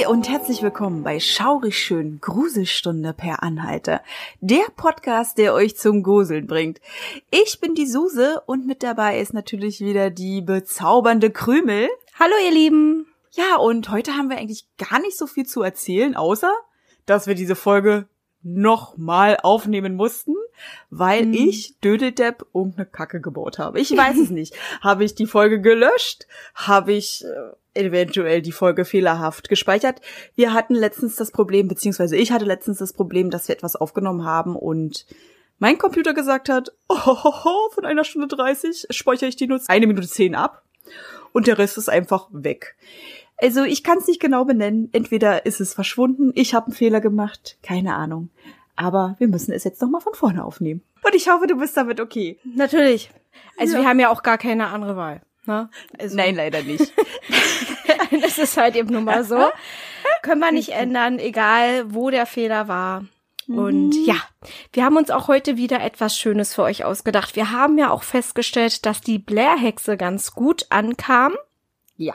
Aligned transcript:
Hi 0.00 0.06
und 0.06 0.30
herzlich 0.30 0.62
willkommen 0.62 1.02
bei 1.02 1.20
Schaurig 1.20 1.78
Schön 1.78 2.20
Gruselstunde 2.22 3.12
per 3.12 3.42
Anhalter. 3.42 4.02
Der 4.40 4.64
Podcast, 4.74 5.36
der 5.36 5.52
euch 5.52 5.76
zum 5.76 6.02
Gruseln 6.02 6.46
bringt. 6.46 6.80
Ich 7.30 7.60
bin 7.60 7.74
die 7.74 7.86
Suse 7.86 8.40
und 8.46 8.66
mit 8.66 8.82
dabei 8.82 9.20
ist 9.20 9.34
natürlich 9.34 9.80
wieder 9.80 10.08
die 10.08 10.40
bezaubernde 10.40 11.30
Krümel. 11.30 11.88
Hallo 12.18 12.32
ihr 12.46 12.50
Lieben. 12.50 13.12
Ja, 13.32 13.56
und 13.56 13.90
heute 13.90 14.16
haben 14.16 14.30
wir 14.30 14.38
eigentlich 14.38 14.66
gar 14.78 15.00
nicht 15.00 15.18
so 15.18 15.26
viel 15.26 15.44
zu 15.44 15.60
erzählen, 15.62 16.16
außer, 16.16 16.52
dass 17.04 17.26
wir 17.26 17.34
diese 17.34 17.56
Folge 17.56 18.08
nochmal 18.42 19.36
aufnehmen 19.42 19.94
mussten, 19.94 20.34
weil 20.88 21.22
Hm. 21.22 21.32
ich, 21.32 21.78
Dödeldepp, 21.80 22.46
irgendeine 22.54 22.86
Kacke 22.86 23.20
gebaut 23.20 23.58
habe. 23.58 23.80
Ich 23.80 23.94
weiß 23.96 24.16
es 24.22 24.30
nicht. 24.30 24.54
Habe 24.80 25.04
ich 25.04 25.14
die 25.14 25.26
Folge 25.26 25.60
gelöscht? 25.60 26.26
Habe 26.54 26.92
ich 26.92 27.24
äh, 27.24 27.80
eventuell 27.80 28.42
die 28.42 28.52
Folge 28.52 28.84
fehlerhaft 28.84 29.48
gespeichert? 29.48 30.00
Wir 30.34 30.52
hatten 30.52 30.74
letztens 30.74 31.16
das 31.16 31.30
Problem, 31.30 31.68
beziehungsweise 31.68 32.16
ich 32.16 32.32
hatte 32.32 32.44
letztens 32.44 32.78
das 32.78 32.92
Problem, 32.92 33.30
dass 33.30 33.48
wir 33.48 33.54
etwas 33.54 33.76
aufgenommen 33.76 34.24
haben 34.24 34.56
und 34.56 35.06
mein 35.58 35.78
Computer 35.78 36.14
gesagt 36.14 36.48
hat, 36.48 36.72
oh, 36.88 37.68
von 37.72 37.84
einer 37.84 38.04
Stunde 38.04 38.28
30 38.28 38.86
speichere 38.90 39.28
ich 39.28 39.36
die 39.36 39.46
nur 39.46 39.60
eine 39.68 39.86
Minute 39.86 40.08
zehn 40.08 40.34
ab 40.34 40.64
und 41.32 41.46
der 41.46 41.58
Rest 41.58 41.78
ist 41.78 41.88
einfach 41.88 42.28
weg. 42.32 42.76
Also 43.40 43.64
ich 43.64 43.82
kann 43.84 43.98
es 43.98 44.06
nicht 44.06 44.20
genau 44.20 44.44
benennen. 44.44 44.88
Entweder 44.92 45.46
ist 45.46 45.60
es 45.60 45.74
verschwunden, 45.74 46.32
ich 46.34 46.54
habe 46.54 46.66
einen 46.66 46.74
Fehler 46.74 47.00
gemacht, 47.00 47.56
keine 47.62 47.94
Ahnung. 47.94 48.30
Aber 48.76 49.16
wir 49.18 49.28
müssen 49.28 49.52
es 49.52 49.64
jetzt 49.64 49.80
noch 49.82 49.90
mal 49.90 50.00
von 50.00 50.14
vorne 50.14 50.44
aufnehmen. 50.44 50.82
Und 51.02 51.14
ich 51.14 51.28
hoffe, 51.28 51.46
du 51.46 51.56
bist 51.56 51.76
damit 51.76 52.00
okay. 52.00 52.38
Natürlich. 52.44 53.10
Also 53.58 53.74
Ja. 53.76 53.82
wir 53.82 53.88
haben 53.88 54.00
ja 54.00 54.10
auch 54.10 54.22
gar 54.22 54.38
keine 54.38 54.68
andere 54.68 54.96
Wahl. 54.96 55.22
Ne? 55.46 55.68
Also, 55.98 56.16
Nein, 56.16 56.34
leider 56.34 56.62
nicht. 56.62 56.92
das 58.22 58.38
ist 58.38 58.56
halt 58.56 58.76
eben 58.76 58.92
nun 58.92 59.04
mal 59.04 59.24
so. 59.24 59.38
Können 60.22 60.40
wir 60.40 60.52
nicht 60.52 60.70
ändern, 60.70 61.18
egal 61.18 61.92
wo 61.94 62.10
der 62.10 62.26
Fehler 62.26 62.68
war. 62.68 63.04
Und 63.48 63.94
ja, 64.06 64.14
wir 64.72 64.84
haben 64.84 64.96
uns 64.96 65.10
auch 65.10 65.26
heute 65.26 65.56
wieder 65.56 65.80
etwas 65.82 66.16
Schönes 66.16 66.54
für 66.54 66.62
euch 66.62 66.84
ausgedacht. 66.84 67.34
Wir 67.34 67.50
haben 67.50 67.78
ja 67.78 67.90
auch 67.90 68.04
festgestellt, 68.04 68.86
dass 68.86 69.00
die 69.00 69.18
Blair-Hexe 69.18 69.96
ganz 69.96 70.32
gut 70.32 70.66
ankam. 70.70 71.34
ja. 71.96 72.14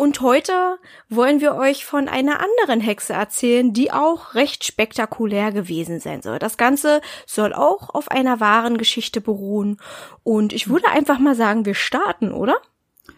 Und 0.00 0.22
heute 0.22 0.78
wollen 1.10 1.42
wir 1.42 1.56
euch 1.56 1.84
von 1.84 2.08
einer 2.08 2.40
anderen 2.40 2.80
Hexe 2.80 3.12
erzählen, 3.12 3.74
die 3.74 3.92
auch 3.92 4.34
recht 4.34 4.64
spektakulär 4.64 5.52
gewesen 5.52 6.00
sein 6.00 6.22
soll. 6.22 6.38
Das 6.38 6.56
Ganze 6.56 7.02
soll 7.26 7.52
auch 7.52 7.90
auf 7.90 8.10
einer 8.10 8.40
wahren 8.40 8.78
Geschichte 8.78 9.20
beruhen. 9.20 9.76
Und 10.22 10.54
ich 10.54 10.70
würde 10.70 10.88
einfach 10.88 11.18
mal 11.18 11.34
sagen, 11.34 11.66
wir 11.66 11.74
starten, 11.74 12.32
oder? 12.32 12.56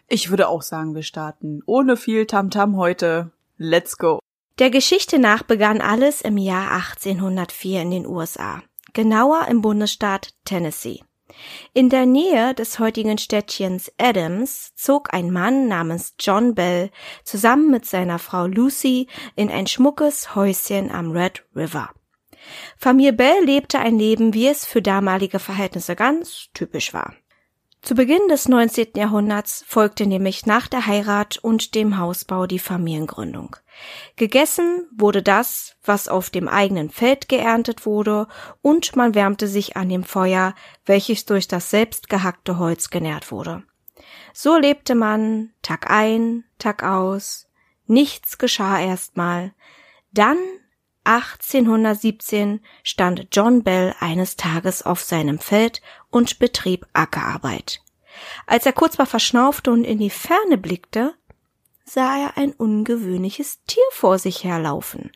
Ich 0.08 0.30
würde 0.30 0.48
auch 0.48 0.62
sagen, 0.62 0.96
wir 0.96 1.04
starten 1.04 1.62
ohne 1.66 1.96
viel 1.96 2.26
Tamtam 2.26 2.76
heute. 2.76 3.30
Let's 3.58 3.96
go. 3.96 4.18
Der 4.58 4.70
Geschichte 4.70 5.20
nach 5.20 5.44
begann 5.44 5.80
alles 5.80 6.20
im 6.20 6.36
Jahr 6.36 6.72
1804 6.72 7.82
in 7.82 7.90
den 7.92 8.06
USA, 8.08 8.60
genauer 8.92 9.46
im 9.48 9.62
Bundesstaat 9.62 10.34
Tennessee. 10.44 11.04
In 11.74 11.88
der 11.88 12.06
Nähe 12.06 12.54
des 12.54 12.78
heutigen 12.78 13.18
Städtchens 13.18 13.92
Adams 13.98 14.74
zog 14.74 15.12
ein 15.12 15.30
Mann 15.30 15.68
namens 15.68 16.14
John 16.18 16.54
Bell 16.54 16.90
zusammen 17.24 17.70
mit 17.70 17.86
seiner 17.86 18.18
Frau 18.18 18.46
Lucy 18.46 19.08
in 19.36 19.50
ein 19.50 19.66
schmuckes 19.66 20.34
Häuschen 20.34 20.90
am 20.90 21.12
Red 21.12 21.44
River. 21.54 21.90
Familie 22.76 23.12
Bell 23.12 23.44
lebte 23.44 23.78
ein 23.78 23.98
Leben, 23.98 24.34
wie 24.34 24.48
es 24.48 24.64
für 24.64 24.82
damalige 24.82 25.38
Verhältnisse 25.38 25.96
ganz 25.96 26.48
typisch 26.54 26.92
war. 26.92 27.14
Zu 27.82 27.96
Beginn 27.96 28.28
des 28.28 28.48
19. 28.48 28.90
Jahrhunderts 28.94 29.64
folgte 29.66 30.06
nämlich 30.06 30.46
nach 30.46 30.68
der 30.68 30.86
Heirat 30.86 31.38
und 31.38 31.74
dem 31.74 31.98
Hausbau 31.98 32.46
die 32.46 32.60
Familiengründung. 32.60 33.56
Gegessen 34.14 34.86
wurde 34.96 35.20
das, 35.20 35.74
was 35.82 36.06
auf 36.06 36.30
dem 36.30 36.46
eigenen 36.46 36.90
Feld 36.90 37.28
geerntet 37.28 37.84
wurde, 37.84 38.28
und 38.62 38.94
man 38.94 39.16
wärmte 39.16 39.48
sich 39.48 39.76
an 39.76 39.88
dem 39.88 40.04
Feuer, 40.04 40.54
welches 40.86 41.24
durch 41.24 41.48
das 41.48 41.70
selbst 41.70 42.08
gehackte 42.08 42.56
Holz 42.56 42.88
genährt 42.88 43.32
wurde. 43.32 43.64
So 44.32 44.56
lebte 44.56 44.94
man 44.94 45.50
Tag 45.62 45.90
ein, 45.90 46.44
Tag 46.58 46.84
aus, 46.84 47.48
nichts 47.86 48.38
geschah 48.38 48.80
erstmal. 48.80 49.54
Dann 50.12 50.38
1817 51.04 52.60
stand 52.82 53.28
John 53.32 53.62
Bell 53.62 53.94
eines 54.00 54.36
Tages 54.36 54.82
auf 54.82 55.02
seinem 55.02 55.38
Feld 55.38 55.82
und 56.10 56.38
betrieb 56.38 56.86
Ackerarbeit. 56.92 57.82
Als 58.46 58.66
er 58.66 58.72
kurz 58.72 58.98
mal 58.98 59.06
verschnaufte 59.06 59.72
und 59.72 59.84
in 59.84 59.98
die 59.98 60.10
Ferne 60.10 60.58
blickte, 60.58 61.14
sah 61.84 62.18
er 62.18 62.36
ein 62.36 62.52
ungewöhnliches 62.52 63.62
Tier 63.66 63.82
vor 63.90 64.18
sich 64.18 64.44
herlaufen. 64.44 65.10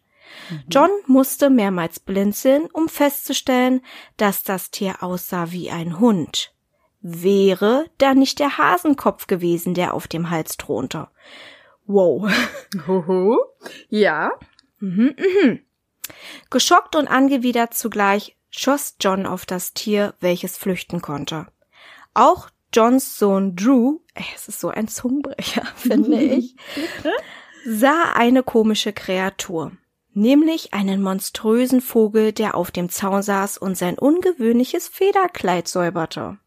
John 0.69 0.91
musste 1.07 1.51
mehrmals 1.51 2.01
blinzeln, 2.01 2.67
um 2.73 2.89
festzustellen, 2.89 3.83
dass 4.17 4.43
das 4.43 4.71
Tier 4.71 5.03
aussah 5.03 5.53
wie 5.53 5.71
ein 5.71 6.01
Hund. 6.01 6.53
Wäre 7.01 7.87
da 7.99 8.15
nicht 8.15 8.41
der 8.41 8.59
Hasenkopf 8.59 9.29
gewesen, 9.29 9.75
der 9.75 9.95
auf 9.95 10.09
dem 10.09 10.31
Hals 10.31 10.57
thronte. 10.57 11.09
Wow. 11.87 12.29
Hoho. 12.87 13.39
Ja. 13.89 14.33
Mhm, 14.81 15.15
mhm. 15.17 15.61
Geschockt 16.51 16.97
und 16.97 17.09
angewidert 17.09 17.75
zugleich 17.75 18.37
schoss 18.51 18.97
John 19.01 19.27
auf 19.27 19.47
das 19.47 19.75
Tier, 19.75 20.15
welches 20.21 20.57
flüchten 20.57 21.03
konnte. 21.03 21.47
Auch 22.15 22.49
Johns 22.73 23.19
Sohn 23.19 23.57
Drew, 23.57 24.01
es 24.35 24.49
ist 24.49 24.61
so 24.61 24.69
ein 24.69 24.89
Zungenbrecher, 24.89 25.65
finde 25.77 26.17
ich, 26.23 26.57
sah 27.67 28.13
eine 28.15 28.43
komische 28.43 28.93
Kreatur, 28.93 29.73
nämlich 30.13 30.75
einen 30.75 31.03
monströsen 31.03 31.81
Vogel, 31.81 32.33
der 32.33 32.55
auf 32.55 32.71
dem 32.71 32.89
Zaun 32.89 33.23
saß 33.23 33.59
und 33.59 33.77
sein 33.77 33.99
ungewöhnliches 33.99 34.89
Federkleid 34.89 35.69
säuberte. 35.69 36.39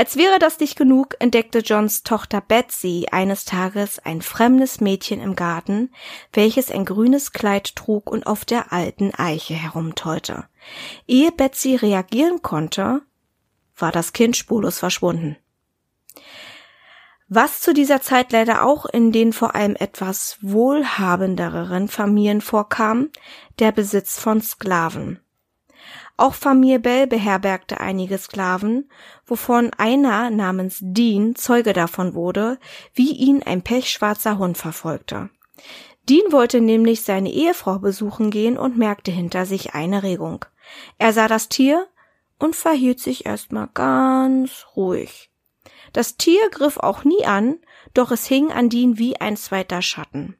Als 0.00 0.16
wäre 0.16 0.38
das 0.38 0.58
nicht 0.60 0.78
genug, 0.78 1.14
entdeckte 1.18 1.58
Johns 1.58 2.02
Tochter 2.04 2.40
Betsy 2.40 3.08
eines 3.12 3.44
Tages 3.44 3.98
ein 3.98 4.22
fremdes 4.22 4.80
Mädchen 4.80 5.20
im 5.20 5.36
Garten, 5.36 5.92
welches 6.32 6.70
ein 6.70 6.86
grünes 6.86 7.32
Kleid 7.32 7.76
trug 7.76 8.10
und 8.10 8.26
auf 8.26 8.46
der 8.46 8.72
alten 8.72 9.12
Eiche 9.14 9.52
herumtollte. 9.52 10.46
Ehe 11.06 11.30
Betsy 11.32 11.76
reagieren 11.76 12.40
konnte, 12.40 13.02
war 13.76 13.92
das 13.92 14.14
Kind 14.14 14.38
spurlos 14.38 14.78
verschwunden. 14.78 15.36
Was 17.28 17.60
zu 17.60 17.74
dieser 17.74 18.00
Zeit 18.00 18.32
leider 18.32 18.64
auch 18.64 18.86
in 18.86 19.12
den 19.12 19.34
vor 19.34 19.54
allem 19.54 19.76
etwas 19.76 20.38
wohlhabenderen 20.40 21.88
Familien 21.88 22.40
vorkam, 22.40 23.10
der 23.58 23.70
Besitz 23.70 24.18
von 24.18 24.40
Sklaven. 24.40 25.20
Auch 26.20 26.34
Familie 26.34 26.80
Bell 26.80 27.06
beherbergte 27.06 27.80
einige 27.80 28.18
Sklaven, 28.18 28.90
wovon 29.24 29.70
einer 29.78 30.28
namens 30.28 30.76
Dean 30.82 31.34
Zeuge 31.34 31.72
davon 31.72 32.12
wurde, 32.12 32.58
wie 32.92 33.12
ihn 33.12 33.42
ein 33.42 33.62
pechschwarzer 33.62 34.36
Hund 34.36 34.58
verfolgte. 34.58 35.30
Dean 36.10 36.30
wollte 36.30 36.60
nämlich 36.60 37.04
seine 37.04 37.32
Ehefrau 37.32 37.78
besuchen 37.78 38.30
gehen 38.30 38.58
und 38.58 38.76
merkte 38.76 39.10
hinter 39.10 39.46
sich 39.46 39.72
eine 39.74 40.02
Regung. 40.02 40.44
Er 40.98 41.14
sah 41.14 41.26
das 41.26 41.48
Tier 41.48 41.88
und 42.38 42.54
verhielt 42.54 43.00
sich 43.00 43.24
erstmal 43.24 43.70
ganz 43.72 44.66
ruhig. 44.76 45.30
Das 45.94 46.18
Tier 46.18 46.50
griff 46.50 46.76
auch 46.76 47.02
nie 47.02 47.24
an, 47.24 47.60
doch 47.94 48.10
es 48.10 48.26
hing 48.26 48.52
an 48.52 48.68
Dean 48.68 48.98
wie 48.98 49.18
ein 49.18 49.38
zweiter 49.38 49.80
Schatten. 49.80 50.36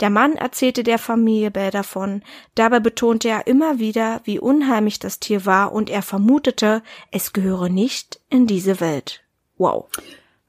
Der 0.00 0.10
Mann 0.10 0.34
erzählte 0.34 0.82
der 0.82 0.98
Familie 0.98 1.50
Bell 1.50 1.70
davon, 1.70 2.22
dabei 2.54 2.80
betonte 2.80 3.28
er 3.28 3.46
immer 3.46 3.78
wieder, 3.78 4.20
wie 4.24 4.38
unheimlich 4.38 4.98
das 4.98 5.20
Tier 5.20 5.46
war 5.46 5.72
und 5.72 5.90
er 5.90 6.02
vermutete, 6.02 6.82
es 7.10 7.32
gehöre 7.32 7.68
nicht 7.68 8.20
in 8.28 8.46
diese 8.46 8.80
Welt. 8.80 9.22
Wow. 9.58 9.86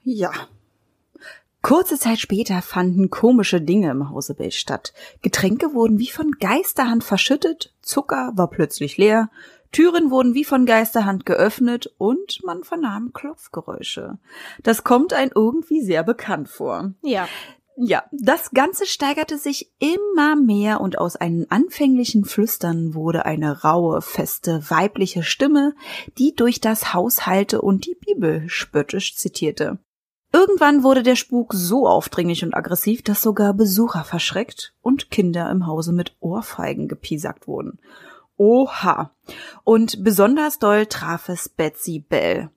Ja. 0.03 0.31
Kurze 1.61 1.97
Zeit 1.97 2.19
später 2.19 2.61
fanden 2.61 3.09
komische 3.09 3.61
Dinge 3.61 3.91
im 3.91 4.09
Hause 4.09 4.33
Bell 4.33 4.51
statt. 4.51 4.93
Getränke 5.21 5.73
wurden 5.73 5.97
wie 5.97 6.09
von 6.09 6.31
Geisterhand 6.31 7.03
verschüttet, 7.05 7.73
Zucker 7.81 8.33
war 8.35 8.49
plötzlich 8.49 8.97
leer, 8.97 9.29
Türen 9.71 10.11
wurden 10.11 10.33
wie 10.35 10.43
von 10.43 10.65
Geisterhand 10.65 11.25
geöffnet 11.25 11.93
und 11.97 12.43
man 12.43 12.63
vernahm 12.63 13.11
Klopfgeräusche. 13.13 14.19
Das 14.61 14.83
kommt 14.83 15.13
ein 15.13 15.31
irgendwie 15.33 15.81
sehr 15.81 16.03
bekannt 16.03 16.49
vor. 16.49 16.93
Ja. 17.01 17.27
Ja, 17.75 18.03
das 18.11 18.51
Ganze 18.51 18.85
steigerte 18.85 19.37
sich 19.37 19.71
immer 19.79 20.35
mehr 20.35 20.79
und 20.79 20.99
aus 20.99 21.15
einem 21.15 21.47
anfänglichen 21.49 22.23
Flüstern 22.23 22.93
wurde 22.93 23.25
eine 23.25 23.63
raue, 23.63 24.01
feste, 24.01 24.69
weibliche 24.69 25.23
Stimme, 25.23 25.73
die 26.17 26.35
durch 26.35 26.61
das 26.61 26.93
Haus 26.93 27.25
hallte 27.25 27.61
und 27.61 27.85
die 27.87 27.95
Bibel 27.95 28.47
spöttisch 28.47 29.15
zitierte. 29.15 29.79
Irgendwann 30.31 30.83
wurde 30.83 31.03
der 31.03 31.15
Spuk 31.15 31.53
so 31.53 31.87
aufdringlich 31.87 32.43
und 32.43 32.55
aggressiv, 32.55 33.03
dass 33.03 33.21
sogar 33.21 33.53
Besucher 33.53 34.03
verschreckt 34.03 34.73
und 34.81 35.11
Kinder 35.11 35.49
im 35.51 35.67
Hause 35.67 35.93
mit 35.93 36.15
Ohrfeigen 36.19 36.87
gepiesackt 36.87 37.47
wurden. 37.47 37.79
Oha. 38.37 39.11
Und 39.63 40.03
besonders 40.03 40.57
doll 40.57 40.87
traf 40.87 41.29
es 41.29 41.49
Betsy 41.49 41.99
Bell. 41.99 42.49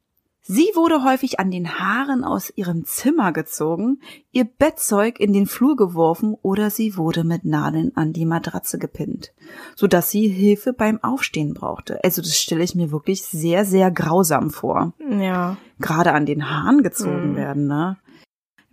Sie 0.48 0.70
wurde 0.76 1.02
häufig 1.02 1.40
an 1.40 1.50
den 1.50 1.80
Haaren 1.80 2.22
aus 2.22 2.52
ihrem 2.54 2.84
Zimmer 2.84 3.32
gezogen, 3.32 3.98
ihr 4.30 4.44
Bettzeug 4.44 5.18
in 5.18 5.32
den 5.32 5.46
Flur 5.46 5.74
geworfen 5.74 6.34
oder 6.40 6.70
sie 6.70 6.96
wurde 6.96 7.24
mit 7.24 7.44
Nadeln 7.44 7.90
an 7.96 8.12
die 8.12 8.26
Matratze 8.26 8.78
gepinnt, 8.78 9.32
so 9.74 9.88
dass 9.88 10.10
sie 10.10 10.28
Hilfe 10.28 10.72
beim 10.72 11.02
Aufstehen 11.02 11.52
brauchte. 11.52 11.98
Also 12.04 12.22
das 12.22 12.36
stelle 12.38 12.62
ich 12.62 12.76
mir 12.76 12.92
wirklich 12.92 13.24
sehr, 13.24 13.64
sehr 13.64 13.90
grausam 13.90 14.50
vor. 14.50 14.92
Ja. 15.10 15.56
Gerade 15.80 16.12
an 16.12 16.26
den 16.26 16.48
Haaren 16.48 16.84
gezogen 16.84 17.32
Mhm. 17.32 17.36
werden, 17.36 17.66
ne? 17.66 17.96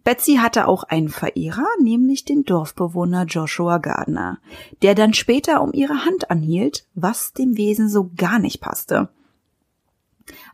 Betsy 0.03 0.35
hatte 0.35 0.67
auch 0.67 0.83
einen 0.83 1.09
Verehrer, 1.09 1.65
nämlich 1.81 2.23
den 2.23 2.43
Dorfbewohner 2.43 3.23
Joshua 3.25 3.79
Gardner, 3.79 4.37
der 4.83 4.93
dann 4.93 5.13
später 5.15 5.61
um 5.63 5.71
ihre 5.73 6.05
Hand 6.05 6.29
anhielt, 6.29 6.85
was 6.93 7.33
dem 7.33 7.57
Wesen 7.57 7.89
so 7.89 8.11
gar 8.15 8.37
nicht 8.37 8.61
passte. 8.61 9.09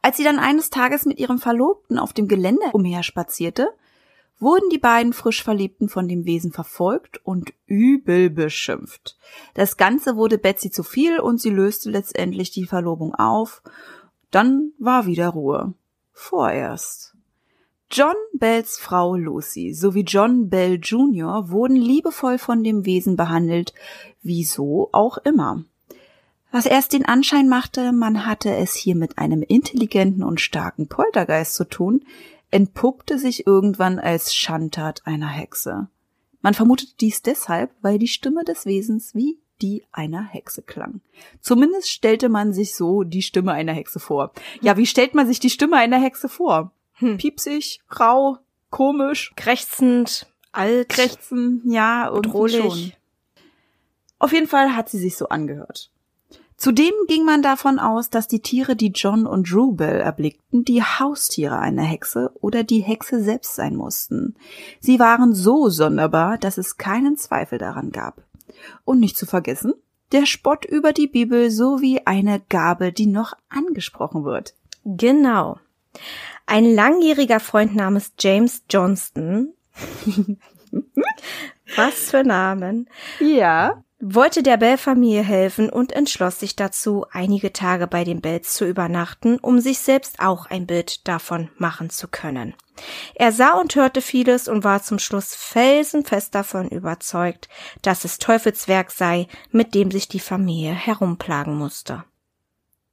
Als 0.02 0.18
sie 0.18 0.24
dann 0.24 0.40
eines 0.40 0.70
Tages 0.70 1.06
mit 1.06 1.20
ihrem 1.20 1.40
Verlobten 1.40 2.00
auf 2.00 2.14
dem 2.14 2.28
Gelände 2.28 2.66
umherspazierte, 2.74 3.70
wurden 4.40 4.70
die 4.70 4.78
beiden 4.78 5.14
frisch 5.14 5.44
Verliebten 5.44 5.90
von 5.90 6.08
dem 6.08 6.26
Wesen 6.26 6.52
verfolgt 6.52 7.20
und 7.26 7.54
übel 7.68 8.30
beschimpft. 8.30 9.18
Das 9.54 9.78
Ganze 9.78 10.16
wurde 10.16 10.38
Betsy 10.38 10.72
zu 10.72 10.84
viel 10.84 11.20
und 11.20 11.42
sie 11.42 11.50
löste 11.50 11.90
letztendlich 11.90 12.52
die 12.52 12.66
Verlobung 12.66 13.14
auf. 13.16 13.62
Dann 14.32 14.72
war 14.80 15.06
wieder 15.06 15.30
Ruhe. 15.30 15.74
Vorerst. 16.14 17.16
John 17.92 18.16
Bells 18.34 18.78
Frau 18.78 19.16
Lucy 19.16 19.74
sowie 19.74 20.04
John 20.04 20.50
Bell 20.50 20.80
Jr. 20.82 21.50
wurden 21.50 21.76
liebevoll 21.76 22.38
von 22.38 22.64
dem 22.64 22.86
Wesen 22.86 23.16
behandelt, 23.16 23.74
wieso 24.22 24.90
auch 24.92 25.18
immer. 25.18 25.66
Was 26.52 26.66
erst 26.66 26.94
den 26.94 27.06
Anschein 27.06 27.48
machte, 27.48 27.92
man 27.92 28.26
hatte 28.26 28.56
es 28.56 28.74
hier 28.74 28.96
mit 28.96 29.18
einem 29.18 29.44
intelligenten 29.44 30.24
und 30.24 30.42
starken 30.42 30.88
Poltergeist 30.88 31.56
zu 31.56 31.66
tun, 31.66 32.06
entpuppte 32.52 33.20
sich 33.20 33.46
irgendwann 33.46 34.00
als 34.00 34.34
Schandtat 34.34 35.06
einer 35.06 35.28
Hexe. 35.28 35.88
Man 36.42 36.54
vermutete 36.54 36.94
dies 37.00 37.22
deshalb, 37.22 37.72
weil 37.82 38.00
die 38.00 38.08
Stimme 38.08 38.44
des 38.44 38.66
Wesens 38.66 39.14
wie 39.14 39.38
die 39.62 39.84
einer 39.92 40.24
Hexe 40.24 40.62
klang. 40.62 41.02
Zumindest 41.42 41.90
stellte 41.90 42.30
man 42.30 42.54
sich 42.54 42.76
so 42.76 43.04
die 43.04 43.22
Stimme 43.22 43.52
einer 43.52 43.74
Hexe 43.74 44.00
vor. 44.00 44.32
Ja, 44.62 44.78
wie 44.78 44.86
stellt 44.86 45.14
man 45.14 45.28
sich 45.28 45.40
die 45.40 45.50
Stimme 45.50 45.76
einer 45.76 46.00
Hexe 46.00 46.30
vor? 46.30 46.72
Hm. 46.94 47.18
Piepsig, 47.18 47.82
rau, 48.00 48.38
komisch, 48.70 49.34
Krächzend, 49.36 50.28
alt, 50.52 50.90
krächzen, 50.90 51.62
ja, 51.66 52.10
bedrohlich. 52.10 52.62
schon. 52.62 52.92
Auf 54.18 54.32
jeden 54.34 54.48
Fall 54.48 54.76
hat 54.76 54.90
sie 54.90 55.00
sich 55.00 55.16
so 55.16 55.30
angehört. 55.30 55.92
Zudem 56.60 56.92
ging 57.08 57.24
man 57.24 57.42
davon 57.42 57.80
aus, 57.80 58.10
dass 58.10 58.28
die 58.28 58.42
Tiere, 58.42 58.76
die 58.76 58.92
John 58.94 59.26
und 59.26 59.50
Drew 59.50 59.72
Bell 59.72 60.02
erblickten, 60.02 60.66
die 60.66 60.84
Haustiere 60.84 61.58
einer 61.58 61.84
Hexe 61.84 62.32
oder 62.42 62.66
die 62.66 62.82
Hexe 62.82 63.24
selbst 63.24 63.56
sein 63.56 63.78
mussten. 63.78 64.36
Sie 64.82 65.00
waren 65.00 65.34
so 65.34 65.70
sonderbar, 65.70 66.38
dass 66.38 66.58
es 66.58 66.76
keinen 66.76 67.16
Zweifel 67.16 67.60
daran 67.60 67.92
gab. 67.92 68.22
Und 68.84 69.00
nicht 69.00 69.18
zu 69.18 69.26
vergessen, 69.26 69.74
der 70.12 70.26
Spott 70.26 70.66
über 70.66 70.92
die 70.92 71.08
Bibel 71.08 71.50
sowie 71.50 72.02
eine 72.04 72.42
Gabe, 72.50 72.92
die 72.92 73.08
noch 73.08 73.36
angesprochen 73.48 74.26
wird. 74.26 74.54
Genau. 74.84 75.60
Ein 76.46 76.66
langjähriger 76.76 77.40
Freund 77.40 77.74
namens 77.74 78.12
James 78.20 78.64
Johnston, 78.70 79.54
was 81.78 81.94
für 82.10 82.26
Namen, 82.26 82.90
Ja. 83.22 83.82
Wollte 84.00 84.44
der 84.44 84.58
Bell-Familie 84.58 85.24
helfen 85.24 85.70
und 85.70 85.92
entschloss 85.92 86.40
sich 86.40 86.56
dazu, 86.56 87.06
einige 87.12 87.52
Tage 87.52 87.86
bei 87.86 88.04
den 88.04 88.22
Bells 88.22 88.54
zu 88.54 88.66
übernachten, 88.66 89.38
um 89.40 89.60
sich 89.60 89.80
selbst 89.80 90.20
auch 90.20 90.46
ein 90.46 90.66
Bild 90.66 91.08
davon 91.08 91.50
machen 91.58 91.90
zu 91.90 92.08
können. 92.08 92.56
Er 93.16 93.34
sah 93.34 93.60
und 93.60 93.76
hörte 93.76 94.02
vieles 94.02 94.48
und 94.48 94.64
war 94.64 94.82
zum 94.82 95.00
Schluss 95.00 95.36
felsenfest 95.36 96.34
davon 96.34 96.70
überzeugt, 96.70 97.50
dass 97.82 98.06
es 98.06 98.20
Teufelswerk 98.20 98.92
sei, 98.92 99.28
mit 99.52 99.76
dem 99.76 99.92
sich 99.92 100.08
die 100.08 100.22
Familie 100.22 100.74
herumplagen 100.74 101.58
musste. 101.58 102.06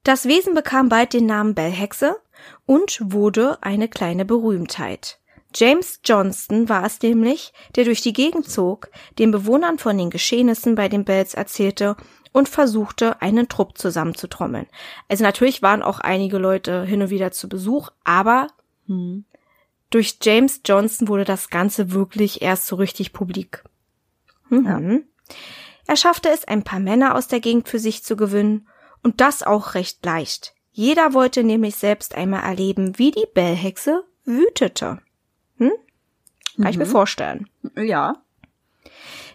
Das 0.02 0.26
Wesen 0.26 0.54
bekam 0.54 0.88
bald 0.88 1.12
den 1.12 1.26
Namen 1.26 1.54
Bellhexe 1.54 2.16
und 2.64 2.98
wurde 3.02 3.58
eine 3.60 3.88
kleine 3.88 4.24
Berühmtheit. 4.24 5.20
James 5.58 6.00
Johnston 6.04 6.68
war 6.68 6.84
es 6.84 7.00
nämlich, 7.00 7.54
der 7.76 7.84
durch 7.84 8.02
die 8.02 8.12
Gegend 8.12 8.48
zog, 8.48 8.90
den 9.18 9.30
Bewohnern 9.30 9.78
von 9.78 9.96
den 9.96 10.10
Geschehnissen 10.10 10.74
bei 10.74 10.88
den 10.90 11.04
Bells 11.04 11.32
erzählte 11.32 11.96
und 12.32 12.50
versuchte, 12.50 13.22
einen 13.22 13.48
Trupp 13.48 13.78
zusammenzutrommeln. 13.78 14.66
Also 15.08 15.24
natürlich 15.24 15.62
waren 15.62 15.82
auch 15.82 16.00
einige 16.00 16.36
Leute 16.36 16.84
hin 16.84 17.00
und 17.00 17.08
wieder 17.08 17.32
zu 17.32 17.48
Besuch, 17.48 17.90
aber 18.04 18.48
Hm. 18.86 19.24
durch 19.90 20.18
James 20.22 20.60
Johnston 20.64 21.08
wurde 21.08 21.24
das 21.24 21.48
Ganze 21.48 21.90
wirklich 21.90 22.42
erst 22.42 22.66
so 22.66 22.76
richtig 22.76 23.12
publik. 23.12 23.64
Mhm. 24.50 25.04
Er 25.86 25.96
schaffte 25.96 26.28
es, 26.28 26.44
ein 26.44 26.62
paar 26.64 26.80
Männer 26.80 27.14
aus 27.14 27.28
der 27.28 27.40
Gegend 27.40 27.68
für 27.68 27.78
sich 27.78 28.04
zu 28.04 28.16
gewinnen 28.16 28.68
und 29.02 29.20
das 29.20 29.42
auch 29.42 29.74
recht 29.74 30.04
leicht. 30.04 30.54
Jeder 30.70 31.14
wollte 31.14 31.42
nämlich 31.42 31.76
selbst 31.76 32.14
einmal 32.14 32.42
erleben, 32.42 32.98
wie 32.98 33.10
die 33.10 33.26
Bellhexe 33.32 34.04
wütete. 34.24 35.00
Hm? 35.58 35.72
Kann 36.56 36.68
ich 36.68 36.78
mir 36.78 36.86
Mhm. 36.86 36.90
vorstellen. 36.90 37.48
Ja. 37.76 38.22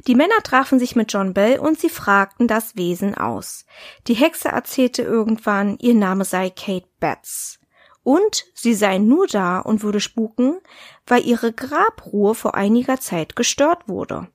Die 0.08 0.16
Männer 0.16 0.42
trafen 0.44 0.80
sich 0.80 0.96
mit 0.96 1.14
John 1.14 1.34
Bell 1.34 1.60
und 1.60 1.80
sie 1.80 1.90
fragten 1.90 2.48
das 2.48 2.76
Wesen 2.76 3.16
aus. 3.16 3.66
Die 4.08 4.16
Hexe 4.16 4.50
erzählte 4.50 5.04
irgendwann, 5.04 5.78
ihr 5.80 5.94
Name 5.94 6.26
sei 6.26 6.50
Kate 6.50 6.88
Betts. 7.00 7.60
Und 8.04 8.46
sie 8.56 8.74
sei 8.74 8.98
nur 8.98 9.28
da 9.28 9.60
und 9.60 9.84
würde 9.84 10.00
spuken, 10.00 10.58
weil 11.06 11.24
ihre 11.24 11.54
Grabruhe 11.54 12.34
vor 12.34 12.56
einiger 12.56 13.00
Zeit 13.00 13.36
gestört 13.36 13.88
wurde. 13.88 14.28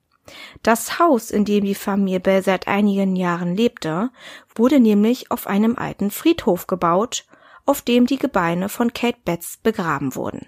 Das 0.63 1.01
Haus, 1.01 1.33
in 1.33 1.45
dem 1.45 1.65
die 1.65 1.75
Familie 1.75 2.21
Bell 2.21 2.43
seit 2.45 2.69
einigen 2.69 3.17
Jahren 3.17 3.57
lebte, 3.57 4.11
wurde 4.55 4.79
nämlich 4.79 5.33
auf 5.33 5.49
einem 5.49 5.77
alten 5.77 6.13
Friedhof 6.13 6.69
gebaut, 6.69 7.25
auf 7.65 7.83
dem 7.83 8.07
die 8.07 8.19
Gebeine 8.19 8.69
von 8.69 8.93
Kate 8.93 9.19
Betts 9.25 9.57
begraben 9.57 10.15
wurden. 10.15 10.47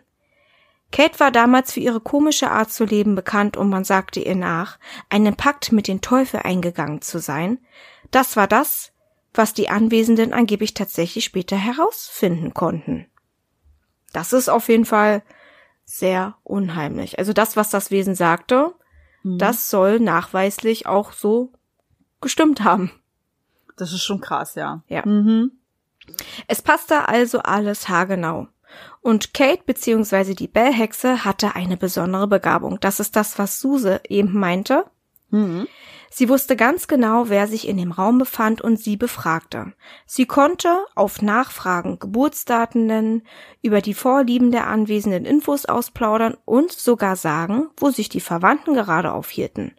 Kate 0.91 1.21
war 1.21 1.31
damals 1.31 1.73
für 1.73 1.81
ihre 1.81 2.01
komische 2.01 2.51
Art 2.51 2.73
zu 2.73 2.85
leben 2.85 3.15
bekannt 3.15 3.57
und 3.57 3.69
man 3.69 3.85
sagte 3.85 4.21
ihr 4.21 4.35
nach, 4.35 4.79
einen 5.11 5.37
Pakt 5.37 5.71
mit 5.73 5.87
dem 5.87 6.01
Teufel 6.01 6.41
eingegangen 6.43 7.03
zu 7.03 7.19
sein. 7.19 7.59
Das 8.11 8.37
war 8.37 8.47
das, 8.47 8.93
was 9.35 9.53
die 9.53 9.69
Anwesenden 9.69 10.33
angeblich 10.33 10.75
tatsächlich 10.75 11.25
später 11.25 11.57
herausfinden 11.57 12.55
konnten. 12.55 13.07
Das 14.13 14.33
ist 14.33 14.49
auf 14.49 14.69
jeden 14.69 14.87
Fall 14.87 15.23
sehr 15.85 16.37
unheimlich. 16.43 17.19
Also 17.19 17.33
das, 17.33 17.57
was 17.57 17.69
das 17.71 17.91
Wesen 17.91 18.15
sagte, 18.15 18.75
Mhm. 19.23 19.39
das 19.39 19.69
soll 19.69 20.01
nachweislich 20.01 20.87
auch 20.87 21.13
so 21.13 21.53
gestimmt 22.21 22.63
haben. 22.65 22.91
Das 23.77 23.93
ist 23.93 24.03
schon 24.03 24.21
krass, 24.21 24.55
ja. 24.55 24.83
Ja. 24.89 25.05
Mhm. 25.07 25.53
Es 26.47 26.63
passte 26.63 27.09
also 27.09 27.41
alles 27.41 27.89
haargenau. 27.89 28.49
Und 29.01 29.35
Kate 29.35 29.63
bzw. 29.65 30.35
die 30.35 30.49
Bellhexe 30.49 31.25
hatte 31.25 31.55
eine 31.55 31.77
besondere 31.77 32.27
Begabung. 32.27 32.79
Das 32.81 33.01
ist 33.01 33.17
das, 33.17 33.39
was 33.39 33.61
Suse 33.61 34.01
eben 34.09 34.39
meinte. 34.39 34.85
Mhm. 35.31 35.67
Sie 36.11 36.29
wusste 36.29 36.57
ganz 36.57 36.89
genau, 36.89 37.29
wer 37.29 37.47
sich 37.47 37.69
in 37.69 37.77
dem 37.77 37.93
Raum 37.93 38.19
befand 38.19 38.63
und 38.63 38.79
sie 38.79 38.97
befragte. 38.97 39.75
Sie 40.07 40.27
konnte 40.27 40.85
auf 40.95 41.21
Nachfragen 41.21 41.99
Geburtsdaten 41.99 42.87
nennen, 42.87 43.23
über 43.63 43.83
die 43.83 43.95
Vorlieben 43.95 44.51
der 44.51 44.69
Anwesenden 44.69 45.27
Infos 45.27 45.67
ausplaudern 45.67 46.37
und 46.47 46.73
sogar 46.73 47.17
sagen, 47.17 47.69
wo 47.77 47.91
sich 47.91 48.09
die 48.09 48.21
Verwandten 48.21 48.75
gerade 48.75 49.13
aufhielten. 49.13 49.77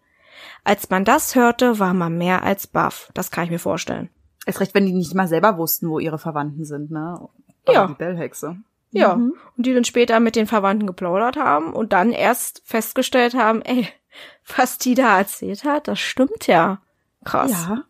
Als 0.63 0.89
man 0.89 1.03
das 1.03 1.35
hörte, 1.35 1.79
war 1.79 1.93
man 1.93 2.17
mehr 2.17 2.43
als 2.43 2.67
baff. 2.67 3.09
Das 3.15 3.31
kann 3.31 3.45
ich 3.45 3.51
mir 3.51 3.59
vorstellen. 3.59 4.09
Erst 4.45 4.61
recht, 4.61 4.75
wenn 4.75 4.85
die 4.85 4.93
nicht 4.93 5.15
mal 5.15 5.27
selber 5.27 5.57
wussten, 5.57 5.89
wo 5.89 5.99
ihre 5.99 6.19
Verwandten 6.19 6.63
sind, 6.63 6.91
ne? 6.91 7.27
Ja. 7.67 7.87
Die 7.87 7.93
Bellhexe. 7.93 8.57
Ja. 8.91 9.15
Mhm. 9.15 9.33
Und 9.57 9.65
die 9.65 9.73
dann 9.73 9.85
später 9.85 10.19
mit 10.19 10.35
den 10.35 10.47
Verwandten 10.47 10.87
geplaudert 10.87 11.37
haben 11.37 11.73
und 11.73 11.93
dann 11.93 12.11
erst 12.11 12.61
festgestellt 12.65 13.35
haben, 13.35 13.61
ey, 13.61 13.87
was 14.57 14.77
die 14.77 14.95
da 14.95 15.17
erzählt 15.17 15.63
hat, 15.63 15.87
das 15.87 15.99
stimmt 15.99 16.47
ja. 16.47 16.81
Krass. 17.23 17.51
Ja. 17.51 17.83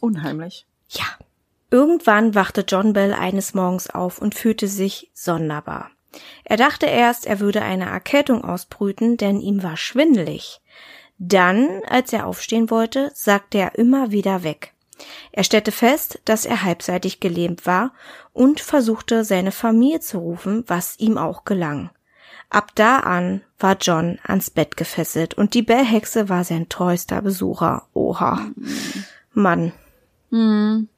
Unheimlich. 0.00 0.66
Ja. 0.88 1.04
Irgendwann 1.70 2.34
wachte 2.34 2.64
John 2.66 2.92
Bell 2.92 3.12
eines 3.12 3.54
Morgens 3.54 3.90
auf 3.90 4.20
und 4.20 4.34
fühlte 4.34 4.66
sich 4.66 5.10
sonderbar. 5.14 5.90
Er 6.44 6.56
dachte 6.56 6.86
erst, 6.86 7.26
er 7.26 7.38
würde 7.38 7.62
eine 7.62 7.88
Erkältung 7.88 8.44
ausbrüten, 8.44 9.16
denn 9.16 9.40
ihm 9.40 9.62
war 9.62 9.76
schwindelig. 9.76 10.60
Dann, 11.18 11.82
als 11.88 12.12
er 12.12 12.26
aufstehen 12.26 12.70
wollte, 12.70 13.12
sagte 13.14 13.58
er 13.58 13.76
immer 13.76 14.10
wieder 14.10 14.42
weg. 14.42 14.74
Er 15.32 15.44
stellte 15.44 15.72
fest, 15.72 16.20
dass 16.24 16.46
er 16.46 16.62
halbseitig 16.62 17.20
gelähmt 17.20 17.66
war 17.66 17.92
und 18.32 18.60
versuchte, 18.60 19.24
seine 19.24 19.52
Familie 19.52 20.00
zu 20.00 20.18
rufen, 20.18 20.64
was 20.66 20.98
ihm 20.98 21.18
auch 21.18 21.44
gelang. 21.44 21.90
Ab 22.48 22.72
da 22.74 22.98
an 22.98 23.42
war 23.58 23.76
John 23.80 24.18
ans 24.24 24.50
Bett 24.50 24.76
gefesselt 24.76 25.34
und 25.34 25.54
die 25.54 25.62
Bellhexe 25.62 26.28
war 26.28 26.42
sein 26.42 26.68
treuster 26.68 27.22
Besucher. 27.22 27.86
Oha. 27.94 28.50
Mann. 29.32 29.72
Hm. 30.30 30.88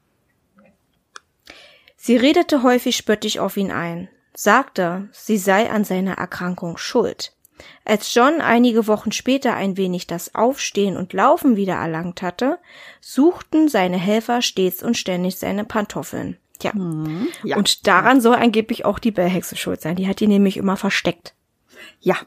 Sie 1.95 2.17
redete 2.17 2.63
häufig 2.63 2.97
spöttisch 2.97 3.37
auf 3.37 3.55
ihn 3.55 3.71
ein, 3.71 4.09
sagte, 4.33 5.09
sie 5.11 5.37
sei 5.37 5.69
an 5.69 5.85
seiner 5.85 6.15
Erkrankung 6.15 6.77
schuld. 6.77 7.33
Als 7.85 8.13
John 8.13 8.41
einige 8.41 8.87
Wochen 8.87 9.11
später 9.11 9.55
ein 9.55 9.77
wenig 9.77 10.07
das 10.07 10.35
Aufstehen 10.35 10.97
und 10.97 11.13
Laufen 11.13 11.55
wieder 11.55 11.75
erlangt 11.75 12.21
hatte, 12.21 12.59
suchten 13.01 13.67
seine 13.69 13.97
Helfer 13.97 14.41
stets 14.41 14.83
und 14.83 14.97
ständig 14.97 15.37
seine 15.37 15.65
Pantoffeln. 15.65 16.37
Tja. 16.59 16.73
Hm. 16.73 17.27
Ja. 17.43 17.57
Und 17.57 17.87
daran 17.87 18.21
soll 18.21 18.35
angeblich 18.35 18.85
auch 18.85 18.99
die 18.99 19.11
Bellhexe 19.11 19.55
schuld 19.55 19.81
sein. 19.81 19.95
Die 19.95 20.07
hat 20.07 20.19
die 20.19 20.27
nämlich 20.27 20.57
immer 20.57 20.77
versteckt. 20.77 21.33
Ja. 21.99 22.17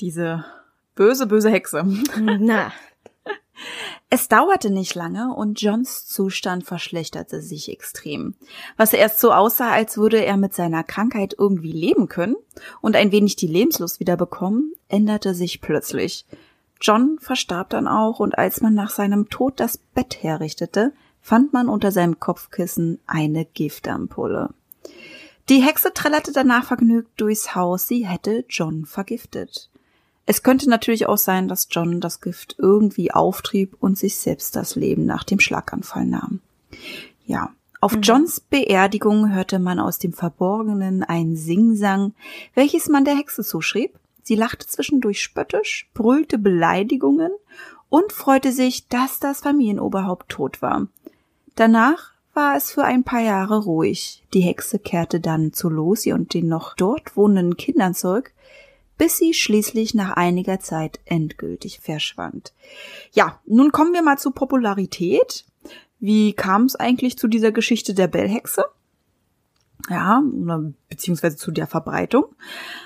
Diese 0.00 0.44
böse, 0.94 1.26
böse 1.26 1.50
Hexe. 1.50 1.84
Na, 2.18 2.72
Es 4.12 4.26
dauerte 4.26 4.70
nicht 4.70 4.96
lange 4.96 5.32
und 5.32 5.60
Johns 5.60 6.04
Zustand 6.04 6.64
verschlechterte 6.64 7.40
sich 7.40 7.70
extrem. 7.70 8.34
Was 8.76 8.92
erst 8.92 9.20
so 9.20 9.32
aussah, 9.32 9.70
als 9.70 9.98
würde 9.98 10.24
er 10.24 10.36
mit 10.36 10.52
seiner 10.52 10.82
Krankheit 10.82 11.36
irgendwie 11.38 11.70
leben 11.70 12.08
können 12.08 12.34
und 12.80 12.96
ein 12.96 13.12
wenig 13.12 13.36
die 13.36 13.46
Lebenslust 13.46 14.00
wieder 14.00 14.16
bekommen, 14.16 14.72
änderte 14.88 15.32
sich 15.32 15.60
plötzlich. 15.60 16.26
John 16.80 17.18
verstarb 17.20 17.70
dann 17.70 17.86
auch 17.86 18.18
und 18.18 18.36
als 18.36 18.60
man 18.60 18.74
nach 18.74 18.90
seinem 18.90 19.28
Tod 19.28 19.60
das 19.60 19.78
Bett 19.78 20.24
herrichtete, 20.24 20.92
fand 21.20 21.52
man 21.52 21.68
unter 21.68 21.92
seinem 21.92 22.18
Kopfkissen 22.18 22.98
eine 23.06 23.44
Giftampulle. 23.44 24.50
Die 25.48 25.62
Hexe 25.62 25.92
trällerte 25.94 26.32
danach 26.32 26.64
vergnügt 26.64 27.20
durchs 27.20 27.54
Haus, 27.54 27.86
sie 27.86 28.08
hätte 28.08 28.44
John 28.48 28.86
vergiftet. 28.86 29.70
Es 30.30 30.44
könnte 30.44 30.70
natürlich 30.70 31.06
auch 31.06 31.18
sein, 31.18 31.48
dass 31.48 31.66
John 31.72 32.00
das 32.00 32.20
Gift 32.20 32.54
irgendwie 32.56 33.10
auftrieb 33.10 33.76
und 33.80 33.98
sich 33.98 34.16
selbst 34.16 34.54
das 34.54 34.76
Leben 34.76 35.04
nach 35.04 35.24
dem 35.24 35.40
Schlaganfall 35.40 36.06
nahm. 36.06 36.38
Ja, 37.26 37.50
auf 37.80 37.98
Johns 38.00 38.38
Beerdigung 38.38 39.34
hörte 39.34 39.58
man 39.58 39.80
aus 39.80 39.98
dem 39.98 40.12
Verborgenen 40.12 41.02
ein 41.02 41.34
Singsang, 41.34 42.14
welches 42.54 42.88
man 42.88 43.04
der 43.04 43.16
Hexe 43.16 43.42
zuschrieb. 43.42 43.98
Sie 44.22 44.36
lachte 44.36 44.68
zwischendurch 44.68 45.20
spöttisch, 45.20 45.90
brüllte 45.94 46.38
Beleidigungen 46.38 47.32
und 47.88 48.12
freute 48.12 48.52
sich, 48.52 48.86
dass 48.86 49.18
das 49.18 49.40
Familienoberhaupt 49.40 50.28
tot 50.28 50.62
war. 50.62 50.86
Danach 51.56 52.12
war 52.34 52.56
es 52.56 52.70
für 52.70 52.84
ein 52.84 53.02
paar 53.02 53.22
Jahre 53.22 53.64
ruhig. 53.64 54.22
Die 54.32 54.42
Hexe 54.42 54.78
kehrte 54.78 55.18
dann 55.18 55.52
zu 55.52 55.68
Lucy 55.68 56.12
und 56.12 56.34
den 56.34 56.46
noch 56.46 56.76
dort 56.76 57.16
wohnenden 57.16 57.56
Kindern 57.56 57.94
zurück, 57.94 58.32
bis 59.00 59.16
sie 59.16 59.32
schließlich 59.32 59.94
nach 59.94 60.10
einiger 60.10 60.60
Zeit 60.60 61.00
endgültig 61.06 61.80
verschwand. 61.80 62.52
Ja, 63.12 63.40
nun 63.46 63.72
kommen 63.72 63.94
wir 63.94 64.02
mal 64.02 64.18
zur 64.18 64.34
Popularität. 64.34 65.46
Wie 66.00 66.34
kam 66.34 66.64
es 66.64 66.76
eigentlich 66.76 67.16
zu 67.16 67.26
dieser 67.26 67.50
Geschichte 67.50 67.94
der 67.94 68.08
Bellhexe? 68.08 68.62
Ja, 69.88 70.22
beziehungsweise 70.90 71.38
zu 71.38 71.50
der 71.50 71.66
Verbreitung. 71.66 72.26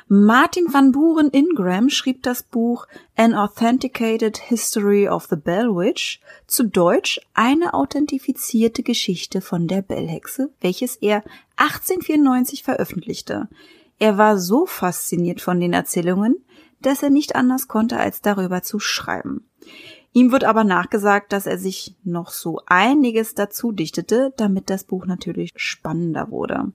Martin 0.06 0.73
van 0.73 0.92
Buren 0.92 1.30
Ingram 1.30 1.90
schrieb 1.90 2.23
das 2.23 2.44
Buch 2.44 2.87
An 3.16 3.35
Authenticated 3.35 4.38
History 4.38 5.09
of 5.09 5.26
the 5.28 5.37
Bell 5.37 5.75
Witch, 5.75 6.21
zu 6.47 6.62
Deutsch 6.62 7.21
eine 7.35 7.75
authentifizierte 7.75 8.85
Geschichte 8.85 9.40
von 9.40 9.66
der 9.66 9.83
Bellhexe, 9.83 10.50
welches 10.61 10.94
er 10.94 11.25
1894 11.56 12.62
veröffentlichte. 12.62 13.49
Er 13.98 14.18
war 14.18 14.38
so 14.38 14.66
fasziniert 14.66 15.40
von 15.40 15.60
den 15.60 15.72
Erzählungen, 15.72 16.36
dass 16.80 17.02
er 17.02 17.10
nicht 17.10 17.36
anders 17.36 17.68
konnte, 17.68 17.98
als 17.98 18.20
darüber 18.20 18.62
zu 18.62 18.78
schreiben. 18.78 19.48
Ihm 20.12 20.30
wird 20.30 20.44
aber 20.44 20.62
nachgesagt, 20.62 21.32
dass 21.32 21.46
er 21.46 21.58
sich 21.58 21.96
noch 22.04 22.30
so 22.30 22.60
einiges 22.66 23.34
dazu 23.34 23.72
dichtete, 23.72 24.32
damit 24.36 24.70
das 24.70 24.84
Buch 24.84 25.06
natürlich 25.06 25.52
spannender 25.56 26.30
wurde. 26.30 26.72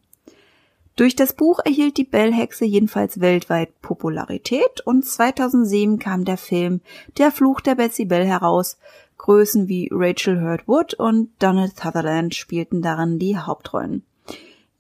Durch 0.98 1.16
das 1.16 1.32
Buch 1.32 1.60
erhielt 1.64 1.96
die 1.96 2.04
Bellhexe 2.04 2.66
jedenfalls 2.66 3.22
weltweit 3.22 3.82
Popularität 3.82 4.82
und 4.84 5.06
2007 5.06 5.98
kam 5.98 6.26
der 6.26 6.36
Film 6.36 6.82
Der 7.18 7.32
Fluch 7.32 7.62
der 7.62 7.76
Betsy 7.76 8.04
Bell 8.04 8.26
heraus. 8.26 8.78
Größen 9.18 9.70
wie 9.70 9.88
Rachel 9.94 10.42
Hurd 10.42 10.68
Wood 10.68 10.94
und 10.96 11.30
Donald 11.40 11.78
Sutherland 11.78 12.36
spielten 12.36 12.82
darin 12.82 13.18
die 13.18 13.38
Hauptrollen. 13.38 14.04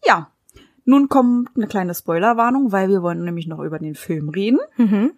Ja, 0.05 0.29
nun 0.89 1.07
kommt 1.07 1.49
eine 1.55 1.67
kleine 1.67 1.93
Spoilerwarnung, 1.93 2.71
weil 2.71 2.89
wir 2.89 3.03
wollen 3.03 3.23
nämlich 3.23 3.45
noch 3.45 3.59
über 3.59 3.77
den 3.77 3.93
Film 3.93 4.29
reden. 4.29 4.59
mhm. 4.77 5.11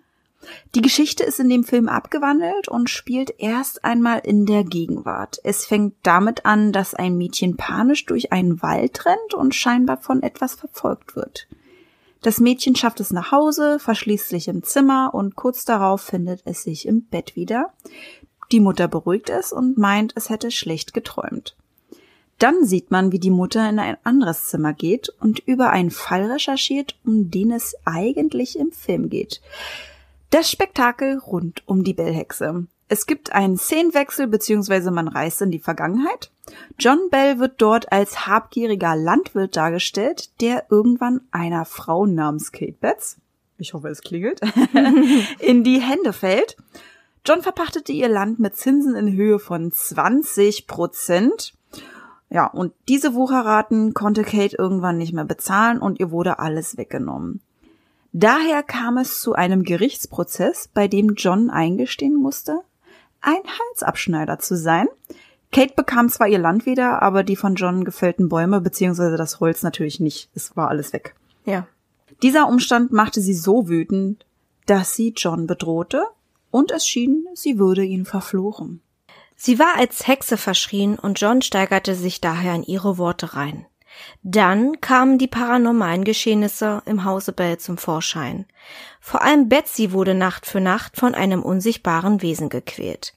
Die 0.74 0.82
Geschichte 0.82 1.24
ist 1.24 1.40
in 1.40 1.50
dem 1.50 1.63
Film 1.63 1.88
abgewandelt 1.88 2.68
und 2.68 2.90
spielt 2.90 3.36
erst 3.38 3.86
einmal 3.86 4.22
in 4.24 4.48
der 4.48 4.63
Gegenwart. 4.63 5.40
Es 5.44 5.68
fängt 5.68 5.94
damit 6.01 6.48
an, 6.48 6.72
dass 6.72 6.96
ein 6.96 7.16
Mädchen 7.16 7.58
panisch 7.58 8.08
durch 8.08 8.32
einen 8.32 8.63
Wald 8.63 9.06
rennt 9.06 9.36
und 9.36 9.54
scheinbar 9.54 9.98
von 9.98 10.24
etwas 10.24 10.56
verfolgt 10.56 11.16
wird. 11.16 11.48
Das 12.24 12.40
Mädchen 12.40 12.75
schafft 12.75 13.00
es 13.00 13.12
nach 13.12 13.32
Hause, 13.32 13.78
verschließt 13.78 14.30
sich 14.30 14.48
im 14.48 14.63
Zimmer 14.63 15.12
und 15.13 15.36
kurz 15.36 15.63
darauf 15.63 16.01
findet 16.01 16.42
es 16.46 16.63
sich 16.63 16.88
im 16.88 17.04
Bett 17.04 17.36
wieder. 17.36 17.72
Die 18.51 18.60
Mutter 18.60 18.88
beruhigt 18.88 19.30
es 19.30 19.54
und 19.54 19.78
meint, 19.78 20.13
es 20.16 20.30
hätte 20.32 20.50
schlecht 20.50 20.96
geträumt. 20.96 21.56
Dann 22.42 22.66
sieht 22.66 22.90
man, 22.90 23.12
wie 23.12 23.20
die 23.20 23.30
Mutter 23.30 23.70
in 23.70 23.78
ein 23.78 23.98
anderes 24.04 24.48
Zimmer 24.48 24.74
geht 24.74 25.10
und 25.20 25.38
über 25.46 25.70
einen 25.70 25.92
Fall 25.92 26.32
recherchiert, 26.32 26.98
um 27.06 27.30
den 27.30 27.52
es 27.52 27.76
eigentlich 27.86 28.58
im 28.58 28.72
Film 28.72 29.12
geht. 29.12 29.42
Das 30.32 30.50
Spektakel 30.50 31.20
rund 31.20 31.62
um 31.68 31.84
die 31.84 31.94
Bellhexe. 31.94 32.66
Es 32.88 33.06
gibt 33.06 33.32
einen 33.32 33.58
Szenenwechsel 33.58 34.26
bzw. 34.26 34.90
man 34.90 35.08
reist 35.08 35.44
in 35.44 35.52
die 35.52 35.60
Vergangenheit. 35.60 36.32
John 36.80 37.12
Bell 37.12 37.38
wird 37.38 37.62
dort 37.62 37.92
als 37.92 38.26
habgieriger 38.26 38.96
Landwirt 38.96 39.56
dargestellt, 39.56 40.42
der 40.42 40.66
irgendwann 40.72 41.22
einer 41.30 41.66
Frau 41.66 42.08
namens 42.08 42.52
Kate 42.52 42.76
Betts, 42.82 43.18
ich 43.60 43.76
hoffe 43.76 43.90
es 43.90 44.02
klingelt, 44.02 44.42
in 45.40 45.64
die 45.64 45.80
Hände 45.80 46.12
fällt. 46.12 46.58
John 47.24 47.44
verpachtete 47.44 47.92
ihr 47.92 48.10
Land 48.10 48.40
mit 48.40 48.56
Zinsen 48.56 48.96
in 48.96 49.14
Höhe 49.14 49.38
von 49.38 49.72
20 49.72 50.66
Prozent. 50.66 51.54
Ja, 52.32 52.48
und 52.48 52.74
diese 52.88 53.14
Wucherraten 53.14 53.94
konnte 53.94 54.24
Kate 54.24 54.56
irgendwann 54.58 54.98
nicht 54.98 55.14
mehr 55.14 55.26
bezahlen 55.26 55.80
und 55.80 56.00
ihr 56.00 56.12
wurde 56.12 56.40
alles 56.40 56.78
weggenommen. 56.78 57.42
Daher 58.14 58.64
kam 58.64 58.98
es 58.98 59.20
zu 59.20 59.34
einem 59.34 59.64
Gerichtsprozess, 59.64 60.70
bei 60.74 60.88
dem 60.88 61.16
John 61.16 61.50
eingestehen 61.50 62.16
musste, 62.16 62.62
ein 63.20 63.42
Halsabschneider 63.46 64.40
zu 64.40 64.56
sein. 64.56 64.88
Kate 65.52 65.74
bekam 65.76 66.08
zwar 66.08 66.30
ihr 66.30 66.40
Land 66.40 66.66
wieder, 66.66 67.02
aber 67.02 67.24
die 67.24 67.36
von 67.36 67.56
John 67.56 67.84
gefällten 67.84 68.30
Bäume 68.30 68.62
bzw. 68.62 69.18
das 69.18 69.42
Holz 69.42 69.62
natürlich 69.62 70.00
nicht. 70.00 70.30
Es 70.34 70.56
war 70.56 70.70
alles 70.70 70.94
weg. 70.94 71.16
Ja. 71.46 71.68
Dieser 72.24 72.48
Umstand 72.48 72.94
machte 72.94 73.20
sie 73.20 73.34
so 73.34 73.68
wütend, 73.68 74.26
dass 74.68 74.96
sie 74.96 75.14
John 75.16 75.48
bedrohte 75.48 76.06
und 76.50 76.72
es 76.72 76.88
schien, 76.88 77.26
sie 77.34 77.60
würde 77.60 77.84
ihn 77.84 78.06
verfluchen. 78.06 78.82
Sie 79.44 79.58
war 79.58 79.76
als 79.76 80.08
Hexe 80.08 80.38
verschrien 80.38 81.00
und 81.00 81.20
John 81.20 81.42
steigerte 81.42 81.96
sich 81.96 82.22
daher 82.22 82.54
in 82.54 82.62
ihre 82.62 83.00
Worte 83.00 83.34
rein. 83.34 83.66
Dann 84.22 84.80
kamen 84.82 85.18
die 85.18 85.26
paranormalen 85.26 86.04
Geschehnisse 86.04 86.84
im 86.86 87.06
Hause 87.06 87.32
Bell 87.32 87.58
zum 87.58 87.80
Vorschein. 87.80 88.46
Vor 89.00 89.24
allem 89.24 89.50
Betsy 89.50 89.94
wurde 89.94 90.14
Nacht 90.14 90.46
für 90.46 90.62
Nacht 90.62 90.96
von 90.96 91.16
einem 91.16 91.42
unsichtbaren 91.42 92.22
Wesen 92.22 92.50
gequält. 92.50 93.16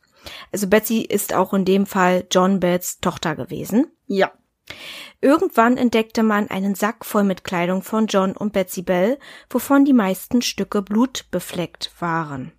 Also 0.51 0.67
Betsy 0.67 1.03
ist 1.03 1.35
auch 1.35 1.53
in 1.53 1.67
dem 1.67 1.85
Fall 1.85 2.25
John 2.31 2.59
Bells 2.59 3.01
Tochter 3.01 3.37
gewesen. 3.37 3.89
Ja. 4.07 4.33
Irgendwann 5.21 5.77
entdeckte 5.77 6.23
man 6.23 6.49
einen 6.49 6.75
Sack 6.75 7.05
voll 7.05 7.25
mit 7.25 7.45
Kleidung 7.45 7.83
von 7.83 8.07
John 8.07 8.35
und 8.35 8.55
Betsy 8.55 8.81
Bell, 8.81 9.19
wovon 9.51 9.85
die 9.85 9.93
meisten 9.93 10.41
Stücke 10.41 10.81
blutbefleckt 10.81 11.93
waren. 11.99 12.53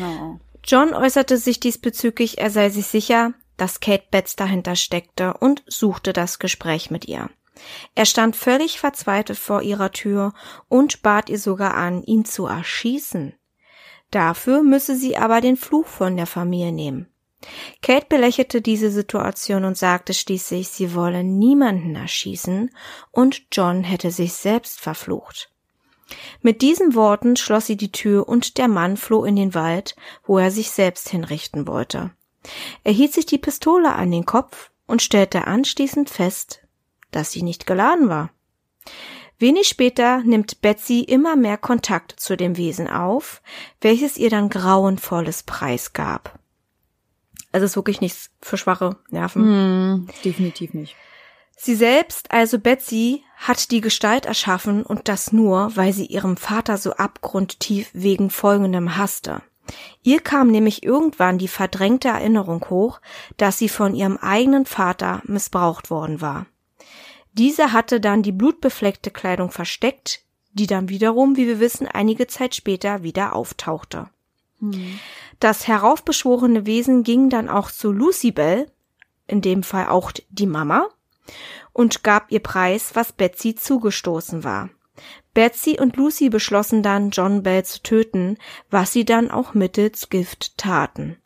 Oh. 0.00 0.38
John 0.66 0.94
äußerte 0.94 1.38
sich 1.38 1.60
diesbezüglich, 1.60 2.38
er 2.38 2.50
sei 2.50 2.70
sich 2.70 2.86
sicher, 2.86 3.34
dass 3.56 3.78
Kate 3.80 4.04
Betts 4.10 4.34
dahinter 4.34 4.74
steckte 4.74 5.34
und 5.34 5.62
suchte 5.66 6.12
das 6.12 6.40
Gespräch 6.40 6.90
mit 6.90 7.06
ihr. 7.06 7.30
Er 7.94 8.04
stand 8.04 8.36
völlig 8.36 8.80
verzweifelt 8.80 9.38
vor 9.38 9.62
ihrer 9.62 9.92
Tür 9.92 10.34
und 10.68 11.02
bat 11.02 11.30
ihr 11.30 11.38
sogar 11.38 11.74
an, 11.74 12.02
ihn 12.02 12.24
zu 12.24 12.46
erschießen. 12.46 13.34
Dafür 14.10 14.62
müsse 14.62 14.96
sie 14.96 15.16
aber 15.16 15.40
den 15.40 15.56
Fluch 15.56 15.86
von 15.86 16.16
der 16.16 16.26
Familie 16.26 16.72
nehmen. 16.72 17.08
Kate 17.80 18.06
belächelte 18.08 18.60
diese 18.60 18.90
Situation 18.90 19.64
und 19.64 19.76
sagte 19.76 20.14
schließlich, 20.14 20.68
sie 20.68 20.94
wolle 20.94 21.22
niemanden 21.22 21.94
erschießen 21.94 22.70
und 23.12 23.42
John 23.52 23.84
hätte 23.84 24.10
sich 24.10 24.32
selbst 24.32 24.80
verflucht. 24.80 25.52
Mit 26.40 26.62
diesen 26.62 26.94
Worten 26.94 27.36
schloss 27.36 27.66
sie 27.66 27.76
die 27.76 27.92
Tür 27.92 28.28
und 28.28 28.58
der 28.58 28.68
Mann 28.68 28.96
floh 28.96 29.24
in 29.24 29.36
den 29.36 29.54
Wald, 29.54 29.96
wo 30.24 30.38
er 30.38 30.50
sich 30.50 30.70
selbst 30.70 31.08
hinrichten 31.08 31.66
wollte. 31.66 32.10
Er 32.84 32.92
hielt 32.92 33.12
sich 33.12 33.26
die 33.26 33.38
Pistole 33.38 33.92
an 33.94 34.10
den 34.10 34.24
Kopf 34.24 34.70
und 34.86 35.02
stellte 35.02 35.46
anschließend 35.46 36.10
fest, 36.10 36.60
dass 37.10 37.32
sie 37.32 37.42
nicht 37.42 37.66
geladen 37.66 38.08
war. 38.08 38.30
Wenig 39.38 39.68
später 39.68 40.22
nimmt 40.22 40.62
Betsy 40.62 41.00
immer 41.00 41.36
mehr 41.36 41.58
Kontakt 41.58 42.18
zu 42.18 42.36
dem 42.36 42.56
Wesen 42.56 42.88
auf, 42.88 43.42
welches 43.80 44.16
ihr 44.16 44.30
dann 44.30 44.48
grauenvolles 44.48 45.42
Preis 45.42 45.92
gab. 45.92 46.38
Also 47.52 47.66
ist 47.66 47.76
wirklich 47.76 48.00
nichts 48.00 48.30
für 48.40 48.56
schwache 48.56 48.96
Nerven. 49.10 49.42
Hm, 49.42 50.08
definitiv 50.24 50.72
nicht. 50.72 50.96
Sie 51.56 51.74
selbst, 51.74 52.30
also 52.30 52.58
Betsy, 52.58 53.24
hat 53.36 53.70
die 53.70 53.80
Gestalt 53.80 54.26
erschaffen 54.26 54.82
und 54.82 55.08
das 55.08 55.32
nur, 55.32 55.74
weil 55.74 55.92
sie 55.92 56.06
ihrem 56.06 56.36
Vater 56.36 56.76
so 56.76 56.92
abgrundtief 56.92 57.90
wegen 57.92 58.30
folgendem 58.30 58.96
hasste. 58.96 59.42
Ihr 60.02 60.20
kam 60.20 60.48
nämlich 60.48 60.84
irgendwann 60.84 61.38
die 61.38 61.48
verdrängte 61.48 62.08
Erinnerung 62.08 62.64
hoch, 62.70 63.00
dass 63.36 63.58
sie 63.58 63.68
von 63.68 63.94
ihrem 63.94 64.16
eigenen 64.18 64.66
Vater 64.66 65.22
missbraucht 65.24 65.90
worden 65.90 66.20
war. 66.20 66.46
Dieser 67.32 67.72
hatte 67.72 68.00
dann 68.00 68.22
die 68.22 68.32
blutbefleckte 68.32 69.10
Kleidung 69.10 69.50
versteckt, 69.50 70.22
die 70.52 70.66
dann 70.66 70.88
wiederum, 70.88 71.36
wie 71.36 71.46
wir 71.46 71.60
wissen, 71.60 71.86
einige 71.86 72.26
Zeit 72.26 72.54
später 72.54 73.02
wieder 73.02 73.34
auftauchte. 73.34 74.08
Das 75.40 75.66
heraufbeschworene 75.66 76.64
Wesen 76.64 77.02
ging 77.02 77.28
dann 77.28 77.48
auch 77.48 77.70
zu 77.70 77.92
Lucy 77.92 78.30
Bell, 78.30 78.70
in 79.26 79.42
dem 79.42 79.62
Fall 79.62 79.88
auch 79.88 80.12
die 80.30 80.46
Mama, 80.46 80.88
und 81.72 82.02
gab 82.02 82.30
ihr 82.30 82.40
Preis, 82.40 82.92
was 82.94 83.12
Betsy 83.12 83.54
zugestoßen 83.54 84.44
war. 84.44 84.70
Betsy 85.34 85.78
und 85.78 85.96
Lucy 85.96 86.30
beschlossen 86.30 86.82
dann, 86.82 87.10
John 87.10 87.42
Bell 87.42 87.64
zu 87.64 87.82
töten, 87.82 88.38
was 88.70 88.92
sie 88.92 89.04
dann 89.04 89.30
auch 89.30 89.52
mittels 89.52 90.08
Gift 90.08 90.56
taten. 90.56 91.18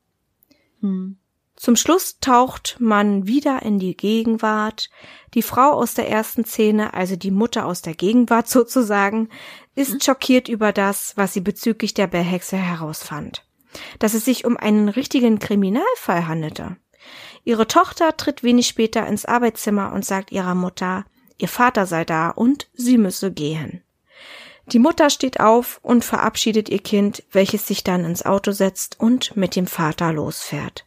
Hm. 0.81 1.17
Zum 1.55 1.77
Schluss 1.77 2.19
taucht 2.21 2.79
man 2.81 3.27
wieder 3.27 3.63
in 3.63 3.79
die 3.79 3.95
Gegenwart. 3.95 4.89
Die 5.35 5.43
Frau 5.43 5.73
aus 5.73 5.93
der 5.93 6.09
ersten 6.09 6.45
Szene, 6.45 6.95
also 6.95 7.17
die 7.17 7.31
Mutter 7.31 7.67
aus 7.67 7.83
der 7.83 7.95
Gegenwart 7.95 8.49
sozusagen, 8.49 9.29
ist 9.75 9.93
hm. 9.93 10.01
schockiert 10.01 10.49
über 10.49 10.73
das, 10.73 11.17
was 11.17 11.33
sie 11.33 11.41
bezüglich 11.41 11.95
der 11.95 12.07
Bellhexe 12.07 12.57
herausfand. 12.57 13.47
Dass 14.01 14.15
es 14.15 14.25
sich 14.25 14.45
um 14.45 14.57
einen 14.57 14.89
richtigen 14.89 15.39
Kriminalfall 15.39 16.27
handelte. 16.27 16.77
Ihre 17.45 17.67
Tochter 17.67 18.17
tritt 18.17 18.43
wenig 18.43 18.69
später 18.69 19.07
ins 19.07 19.25
Arbeitszimmer 19.25 19.93
und 19.93 20.05
sagt 20.05 20.33
ihrer 20.33 20.55
Mutter, 20.55 21.05
ihr 21.39 21.49
Vater 21.49 21.87
sei 21.87 22.05
da 22.05 22.31
und 22.31 22.69
sie 22.75 22.99
müsse 22.99 23.33
gehen. 23.33 23.83
Die 24.67 24.79
Mutter 24.79 25.11
steht 25.11 25.41
auf 25.41 25.81
und 25.83 26.05
verabschiedet 26.05 26.69
ihr 26.69 26.79
Kind, 26.79 27.25
welches 27.33 27.67
sich 27.67 27.83
dann 27.83 28.05
ins 28.05 28.25
Auto 28.25 28.53
setzt 28.53 29.01
und 29.01 29.37
mit 29.37 29.57
dem 29.57 29.67
Vater 29.67 30.13
losfährt. 30.13 30.87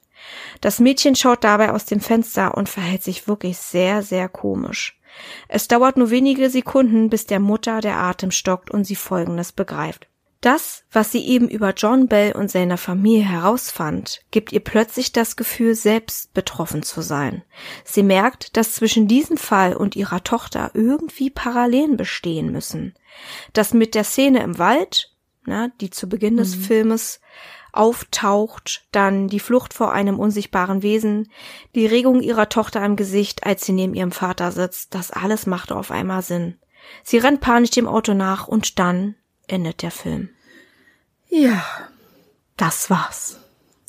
Das 0.62 0.80
Mädchen 0.80 1.16
schaut 1.16 1.44
dabei 1.44 1.72
aus 1.72 1.86
dem 1.86 2.00
Fenster 2.00 2.56
und 2.56 2.70
verhält 2.70 3.04
sich 3.04 3.28
wirklich 3.28 3.58
sehr, 3.58 4.02
sehr 4.02 4.30
komisch. 4.30 5.00
Es 5.48 5.68
dauert 5.68 5.98
nur 5.98 6.10
wenige 6.10 6.50
Sekunden, 6.50 7.10
bis 7.10 7.26
der 7.26 7.40
Mutter 7.40 7.82
der 7.82 7.98
Atem 7.98 8.32
stockt 8.32 8.72
und 8.72 8.86
sie 8.86 8.96
Folgendes 8.96 9.52
begreift. 9.52 10.08
Das, 10.44 10.84
was 10.92 11.10
sie 11.10 11.26
eben 11.26 11.48
über 11.48 11.74
John 11.74 12.10
Bell 12.10 12.34
und 12.34 12.52
seiner 12.52 12.78
Familie 12.78 13.24
herausfand, 13.24 14.20
gibt 14.30 14.52
ihr 14.52 14.60
plötzlich 14.60 15.14
das 15.14 15.38
Gefühl, 15.38 15.74
selbst 15.74 16.34
betroffen 16.34 16.84
zu 16.84 17.00
sein. 17.00 17.44
Sie 17.86 18.04
merkt, 18.04 18.58
dass 18.58 18.74
zwischen 18.74 19.08
diesem 19.08 19.38
Fall 19.38 19.74
und 19.74 19.96
ihrer 19.96 20.22
Tochter 20.22 20.72
irgendwie 20.74 21.30
Parallelen 21.30 21.96
bestehen 21.96 22.52
müssen. 22.52 22.94
Das 23.54 23.74
mit 23.74 23.96
der 23.96 24.04
Szene 24.04 24.44
im 24.44 24.58
Wald, 24.60 25.16
na, 25.46 25.70
die 25.80 25.92
zu 25.92 26.10
Beginn 26.10 26.36
des 26.36 26.58
mhm. 26.58 26.62
Filmes 26.64 27.22
auftaucht, 27.72 28.86
dann 28.92 29.30
die 29.30 29.40
Flucht 29.40 29.74
vor 29.74 29.94
einem 29.94 30.20
unsichtbaren 30.20 30.84
Wesen, 30.84 31.32
die 31.74 31.86
Regung 31.86 32.20
ihrer 32.20 32.50
Tochter 32.50 32.84
im 32.84 32.98
Gesicht, 32.98 33.46
als 33.46 33.66
sie 33.66 33.72
neben 33.72 33.94
ihrem 33.94 34.12
Vater 34.12 34.52
sitzt, 34.52 34.94
das 34.94 35.10
alles 35.10 35.46
machte 35.46 35.78
auf 35.78 35.90
einmal 35.90 36.22
Sinn. 36.22 36.60
Sie 37.02 37.18
rennt 37.18 37.40
panisch 37.40 37.72
dem 37.72 37.88
Auto 37.88 38.14
nach 38.14 38.50
und 38.50 38.78
dann 38.78 39.16
endet 39.48 39.82
der 39.82 39.92
Film. 39.92 40.30
Ja. 41.34 41.64
Das 42.58 42.90
war's. 42.92 43.40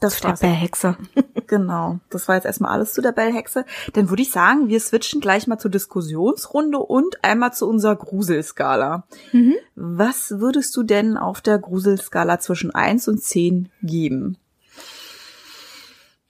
Das 0.00 0.22
war 0.24 0.33
der 0.33 0.48
Bellhexe. 0.48 0.96
genau. 1.46 1.98
Das 2.11 2.26
war 2.26 2.35
jetzt 2.35 2.46
erstmal 2.46 2.72
alles 2.72 2.92
zu 2.94 3.02
der 3.02 3.12
Bellhexe. 3.12 3.64
Dann 3.92 4.09
würde 4.11 4.22
ich 4.22 4.30
sagen, 4.30 4.68
wir 4.68 4.80
switchen 4.80 5.20
gleich 5.20 5.46
mal 5.46 5.59
zur 5.59 5.70
Diskussionsrunde 5.70 6.78
und 6.78 7.22
einmal 7.22 7.52
zu 7.52 7.68
unserer 7.68 7.96
Gruselskala. 7.96 9.04
Mhm. 9.33 9.54
Was 9.74 10.40
würdest 10.40 10.74
du 10.76 10.83
denn 10.83 11.16
auf 11.16 11.40
der 11.40 11.59
Gruselskala 11.59 12.38
zwischen 12.38 12.74
eins 12.74 13.09
und 13.09 13.22
zehn 13.22 13.68
geben? 13.83 14.37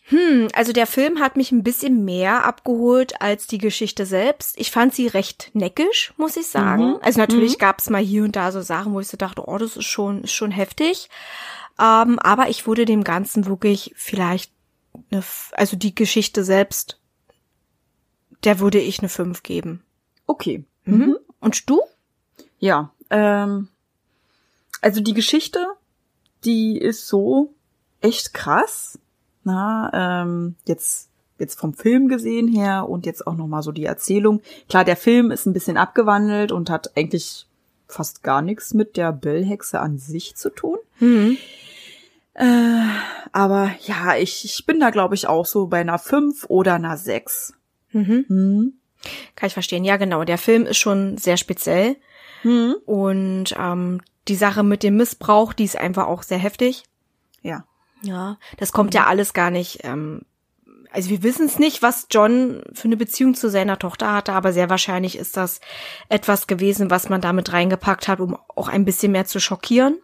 Hm, 0.07 0.49
also 0.53 0.73
der 0.73 0.87
Film 0.87 1.19
hat 1.19 1.37
mich 1.37 1.51
ein 1.51 1.63
bisschen 1.63 2.05
mehr 2.05 2.45
abgeholt 2.45 3.23
als 3.23 3.47
die 3.47 3.59
Geschichte 3.59 4.05
selbst. 4.05 4.59
Ich 4.59 4.71
fand 4.71 4.95
sie 4.95 5.07
recht 5.07 5.51
neckisch, 5.55 6.13
muss 6.19 6.37
ich 6.37 6.47
sagen. 6.47 6.91
Mhm. 6.91 6.99
Also 7.01 7.21
natürlich 7.21 7.55
mhm. 7.55 7.59
gab 7.59 7.79
es 7.79 7.89
mal 7.89 8.03
hier 8.03 8.25
und 8.25 8.37
da 8.37 8.53
so 8.53 8.61
Sachen, 8.61 8.93
wo 8.93 9.01
ich 9.01 9.09
so 9.09 9.17
dachte, 9.17 9.49
oh, 9.49 9.57
das 9.57 9.77
ist 9.77 9.87
schon, 9.87 10.25
ist 10.25 10.33
schon 10.33 10.51
heftig. 10.51 11.09
Ähm, 11.79 12.19
aber 12.19 12.51
ich 12.51 12.67
wurde 12.67 12.85
dem 12.85 13.03
Ganzen 13.03 13.47
wirklich 13.47 13.95
vielleicht 13.97 14.53
eine, 15.11 15.25
also 15.53 15.77
die 15.77 15.95
Geschichte 15.95 16.45
selbst, 16.45 17.01
der 18.45 18.61
würde 18.61 18.81
ich 18.81 18.99
eine 18.99 19.09
5 19.09 19.43
geben. 19.43 19.83
Okay. 20.27 20.65
Mhm. 20.85 20.97
mhm. 20.97 21.17
Und 21.41 21.69
du? 21.71 21.81
Ja, 22.59 22.93
ähm, 23.09 23.69
also 24.83 25.01
die 25.01 25.15
Geschichte, 25.15 25.67
die 26.45 26.77
ist 26.77 27.07
so 27.09 27.55
echt 28.03 28.35
krass 28.35 28.99
na, 29.45 30.23
ähm, 30.23 30.57
jetzt 30.67 31.11
jetzt 31.39 31.59
vom 31.59 31.75
Film 31.75 32.09
gesehen 32.09 32.49
her 32.49 32.89
und 32.89 33.07
jetzt 33.07 33.27
auch 33.27 33.35
noch 33.35 33.49
mal 33.49 33.63
so 33.63 33.73
die 33.73 33.85
Erzählung. 33.85 34.41
Klar, 34.69 34.85
der 34.85 34.97
Film 34.97 35.31
ist 35.31 35.47
ein 35.47 35.53
bisschen 35.53 35.77
abgewandelt 35.77 36.53
und 36.53 36.71
hat 36.71 36.97
eigentlich 36.97 37.47
fast 37.89 38.23
gar 38.23 38.41
nichts 38.41 38.73
mit 38.73 38.97
der 38.97 39.13
Bellhexe 39.13 39.81
an 39.81 39.99
sich 39.99 40.37
zu 40.37 40.51
tun. 40.51 40.79
Mhm. 41.01 41.37
Äh, 42.35 42.87
aber 43.33 43.71
ja, 43.83 44.17
ich, 44.17 44.45
ich 44.45 44.67
bin 44.67 44.81
da 44.81 44.91
glaube 44.91 45.15
ich 45.15 45.27
auch 45.27 45.47
so 45.47 45.67
bei 45.67 45.81
einer 45.81 45.99
5 45.99 46.47
oder 46.49 46.75
einer 46.75 46.97
6. 46.97 47.55
Mhm. 47.93 48.25
Mhm. 48.29 48.73
Kann 49.37 49.47
ich 49.49 49.55
verstehen. 49.55 49.85
Ja, 49.85 49.97
genau. 49.97 50.25
Der 50.25 50.39
Film 50.39 50.67
ist 50.67 50.79
schon 50.79 51.19
sehr 51.19 51.37
speziell. 51.37 51.97
Mhm. 52.43 52.77
Und 52.87 53.55
ähm, 53.59 54.01
die 54.29 54.37
Sache 54.37 54.63
mit 54.63 54.83
dem 54.83 54.97
Missbrauch, 54.97 55.53
die 55.53 55.65
ist 55.65 55.77
einfach 55.77 56.07
auch 56.07 56.23
sehr 56.23 56.39
heftig. 56.39 56.85
Ja. 57.43 57.65
Ja, 58.05 58.39
das 58.59 58.73
kommt 58.73 58.95
ja 58.95 59.07
alles 59.07 59.33
gar 59.33 59.51
nicht. 59.51 59.81
Ähm, 59.83 60.23
also 60.95 61.11
wir 61.11 61.25
wissen 61.25 61.47
es 61.47 61.59
nicht, 61.59 61.83
was 61.83 62.07
John 62.11 62.63
für 62.73 62.85
eine 62.85 62.97
Beziehung 62.97 63.35
zu 63.35 63.51
seiner 63.51 63.79
Tochter 63.79 64.13
hatte, 64.13 64.33
aber 64.33 64.53
sehr 64.53 64.71
wahrscheinlich 64.71 65.19
ist 65.19 65.37
das 65.37 65.61
etwas 66.09 66.47
gewesen, 66.47 66.89
was 66.89 67.09
man 67.09 67.21
damit 67.21 67.53
reingepackt 67.53 68.07
hat, 68.07 68.21
um 68.21 68.37
auch 68.55 68.69
ein 68.69 68.85
bisschen 68.85 69.11
mehr 69.11 69.25
zu 69.25 69.41
schockieren. 69.41 69.97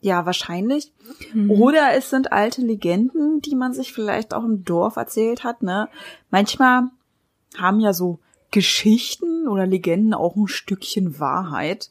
Ja, 0.00 0.26
wahrscheinlich. 0.26 0.92
Mhm. 1.32 1.48
Oder 1.48 1.94
es 1.94 2.10
sind 2.10 2.32
alte 2.32 2.60
Legenden, 2.60 3.40
die 3.40 3.54
man 3.54 3.72
sich 3.72 3.92
vielleicht 3.92 4.34
auch 4.34 4.42
im 4.42 4.64
Dorf 4.64 4.96
erzählt 4.96 5.44
hat. 5.44 5.62
Ne? 5.62 5.88
Manchmal 6.28 6.88
haben 7.56 7.78
ja 7.78 7.92
so 7.92 8.18
Geschichten 8.50 9.46
oder 9.46 9.64
Legenden 9.64 10.12
auch 10.12 10.34
ein 10.34 10.48
Stückchen 10.48 11.20
Wahrheit. 11.20 11.90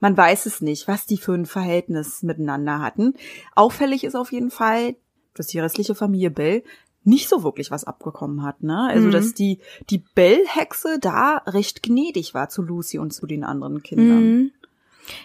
Man 0.00 0.16
weiß 0.16 0.46
es 0.46 0.60
nicht, 0.60 0.88
was 0.88 1.06
die 1.06 1.18
für 1.18 1.32
ein 1.32 1.46
Verhältnis 1.46 2.22
miteinander 2.22 2.80
hatten. 2.80 3.14
Auffällig 3.54 4.04
ist 4.04 4.16
auf 4.16 4.32
jeden 4.32 4.50
Fall, 4.50 4.96
dass 5.34 5.46
die 5.46 5.58
restliche 5.58 5.94
Familie 5.94 6.30
Bell 6.30 6.64
nicht 7.02 7.28
so 7.28 7.42
wirklich 7.42 7.70
was 7.70 7.84
abgekommen 7.84 8.42
hat, 8.42 8.62
ne? 8.62 8.88
Also, 8.90 9.06
mhm. 9.06 9.12
dass 9.12 9.32
die, 9.32 9.58
die 9.88 10.04
Bell-Hexe 10.14 10.98
da 11.00 11.42
recht 11.46 11.82
gnädig 11.82 12.34
war 12.34 12.48
zu 12.50 12.62
Lucy 12.62 12.98
und 12.98 13.12
zu 13.12 13.26
den 13.26 13.42
anderen 13.42 13.82
Kindern. 13.82 14.22
Mhm. 14.22 14.50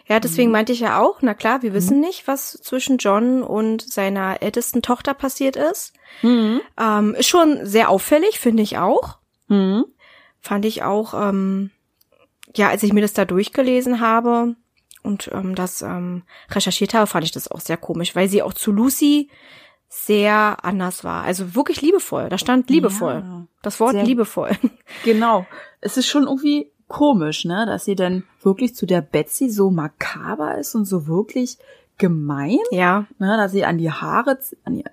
Ja, 0.07 0.19
deswegen 0.19 0.49
mhm. 0.49 0.53
meinte 0.53 0.71
ich 0.71 0.79
ja 0.79 0.99
auch, 1.01 1.21
na 1.21 1.33
klar, 1.33 1.61
wir 1.63 1.73
wissen 1.73 1.97
mhm. 1.97 2.05
nicht, 2.05 2.27
was 2.27 2.53
zwischen 2.53 2.97
John 2.97 3.43
und 3.43 3.81
seiner 3.81 4.41
ältesten 4.41 4.81
Tochter 4.81 5.13
passiert 5.13 5.57
ist. 5.57 5.93
Mhm. 6.21 6.61
Ähm, 6.79 7.15
ist 7.15 7.27
schon 7.27 7.65
sehr 7.65 7.89
auffällig, 7.89 8.39
finde 8.39 8.63
ich 8.63 8.77
auch. 8.77 9.17
Mhm 9.47 9.85
fand 10.45 10.63
ich 10.63 10.83
auch, 10.83 11.13
ähm, 11.13 11.71
ja, 12.55 12.69
als 12.69 12.83
ich 12.83 12.93
mir 12.93 13.01
das 13.01 13.13
da 13.13 13.25
durchgelesen 13.25 13.99
habe 13.99 14.55
und 15.05 15.29
ähm, 15.33 15.55
das 15.55 15.81
ähm, 15.81 16.23
recherchiert 16.49 16.93
habe, 16.93 17.07
fand 17.07 17.25
ich 17.25 17.31
das 17.31 17.49
auch 17.49 17.59
sehr 17.59 17.77
komisch, 17.77 18.15
weil 18.15 18.27
sie 18.27 18.41
auch 18.41 18.53
zu 18.53 18.71
Lucy 18.71 19.29
sehr 19.87 20.57
anders 20.63 21.03
war. 21.03 21.23
Also 21.23 21.55
wirklich 21.55 21.81
liebevoll. 21.81 22.29
Da 22.29 22.37
stand 22.37 22.69
liebevoll. 22.69 23.23
Ja, 23.25 23.47
das 23.61 23.79
Wort 23.79 23.95
liebevoll. 23.95 24.51
Genau. 25.03 25.45
Es 25.81 25.97
ist 25.97 26.07
schon 26.07 26.23
irgendwie 26.23 26.71
komisch, 26.87 27.45
ne, 27.45 27.65
dass 27.65 27.85
sie 27.85 27.95
dann 27.95 28.23
wirklich 28.41 28.75
zu 28.75 28.85
der 28.85 29.01
Betsy 29.01 29.49
so 29.49 29.71
makaber 29.71 30.57
ist 30.57 30.75
und 30.75 30.85
so 30.85 31.07
wirklich 31.07 31.57
gemein. 31.97 32.59
Ja. 32.71 33.05
Ne, 33.19 33.37
dass 33.37 33.51
sie 33.51 33.65
an 33.65 33.77
die 33.77 33.91
Haare, 33.91 34.39
an 34.63 34.75
die 34.75 34.83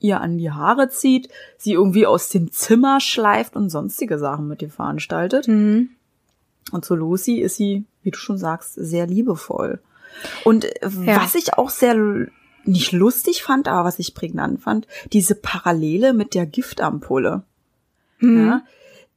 ihr 0.00 0.20
an 0.20 0.38
die 0.38 0.50
Haare 0.50 0.88
zieht, 0.88 1.28
sie 1.56 1.72
irgendwie 1.72 2.06
aus 2.06 2.28
dem 2.28 2.52
Zimmer 2.52 3.00
schleift 3.00 3.56
und 3.56 3.68
sonstige 3.68 4.18
Sachen 4.18 4.48
mit 4.48 4.62
ihr 4.62 4.70
veranstaltet. 4.70 5.48
Mhm. 5.48 5.90
Und 6.70 6.84
zu 6.84 6.94
Lucy 6.94 7.40
ist 7.40 7.56
sie, 7.56 7.84
wie 8.02 8.10
du 8.10 8.18
schon 8.18 8.38
sagst, 8.38 8.74
sehr 8.74 9.06
liebevoll. 9.06 9.80
Und 10.44 10.64
äh, 10.64 10.88
Ja. 11.04 11.22
was 11.22 11.34
ich 11.34 11.54
auch 11.54 11.70
sehr 11.70 11.96
nicht 12.64 12.92
lustig 12.92 13.42
fand, 13.42 13.68
aber 13.68 13.84
was 13.84 13.98
ich 13.98 14.14
prägnant 14.14 14.60
fand, 14.60 14.86
diese 15.12 15.34
Parallele 15.34 16.12
mit 16.12 16.34
der 16.34 16.44
Giftampulle. 16.46 17.42
Mhm. 18.18 18.46
Ja, 18.46 18.62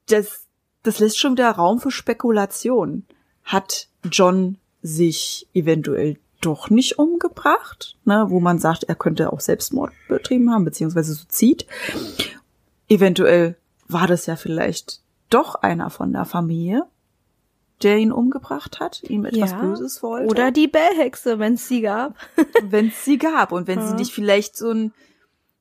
das, 0.08 0.46
das 0.84 1.00
lässt 1.00 1.20
schon 1.20 1.34
wieder 1.34 1.50
Raum 1.52 1.80
für 1.80 1.92
Spekulation. 1.92 3.04
Hat 3.44 3.88
John 4.10 4.58
sich 4.82 5.48
eventuell 5.54 6.18
doch 6.40 6.70
nicht 6.70 6.98
umgebracht, 6.98 7.98
ne, 8.06 8.26
wo 8.30 8.40
man 8.40 8.58
sagt, 8.58 8.84
er 8.86 8.96
könnte 8.96 9.32
auch 9.32 9.40
Selbstmord 9.42 9.92
betrieben 10.08 10.52
haben, 10.52 10.66
beziehungsweise 10.66 11.14
Suizid. 11.14 11.66
Eventuell 12.88 13.58
war 13.88 14.08
das 14.08 14.26
ja 14.26 14.36
vielleicht 14.36 15.02
doch 15.30 15.56
einer 15.56 15.90
von 15.90 16.14
der 16.14 16.26
Familie, 16.26 16.86
der 17.84 17.98
ihn 17.98 18.12
umgebracht 18.12 18.80
hat, 18.80 19.04
ihm 19.04 19.26
etwas 19.26 19.52
Ja. 19.52 19.62
Böses 19.62 20.02
wollte. 20.04 20.28
Oder 20.28 20.52
die 20.52 20.68
Bellhexe, 20.68 21.40
wenn 21.40 21.54
es 21.56 21.68
sie 21.68 21.82
gab. 21.82 22.16
wenn 22.64 22.88
es 22.88 23.04
sie 23.06 23.18
gab 23.18 23.52
und 23.52 23.68
wenn 23.68 23.82
sie 23.82 23.90
Ja. 23.92 23.96
nicht 23.96 24.14
vielleicht 24.14 24.56
so 24.58 24.72
ein 24.72 24.94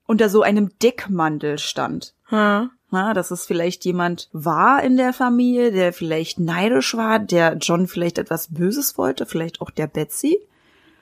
unter 0.07 0.29
so 0.29 0.43
einem 0.43 0.71
Deckmantel 0.83 1.59
stand. 1.59 2.15
Ja. 2.31 2.71
Na, 2.91 3.15
dass 3.15 3.31
es 3.31 3.47
vielleicht 3.47 3.85
jemand 3.85 4.29
war 4.33 4.83
in 4.83 4.97
der 4.97 5.13
Familie, 5.13 5.71
der 5.71 5.93
vielleicht 5.93 6.41
neidisch 6.41 6.97
war, 6.97 7.21
der 7.21 7.57
John 7.59 7.87
vielleicht 7.87 8.19
etwas 8.19 8.49
Böses 8.53 8.99
wollte, 8.99 9.27
vielleicht 9.27 9.61
auch 9.61 9.71
der 9.71 9.87
Betsy 9.87 10.41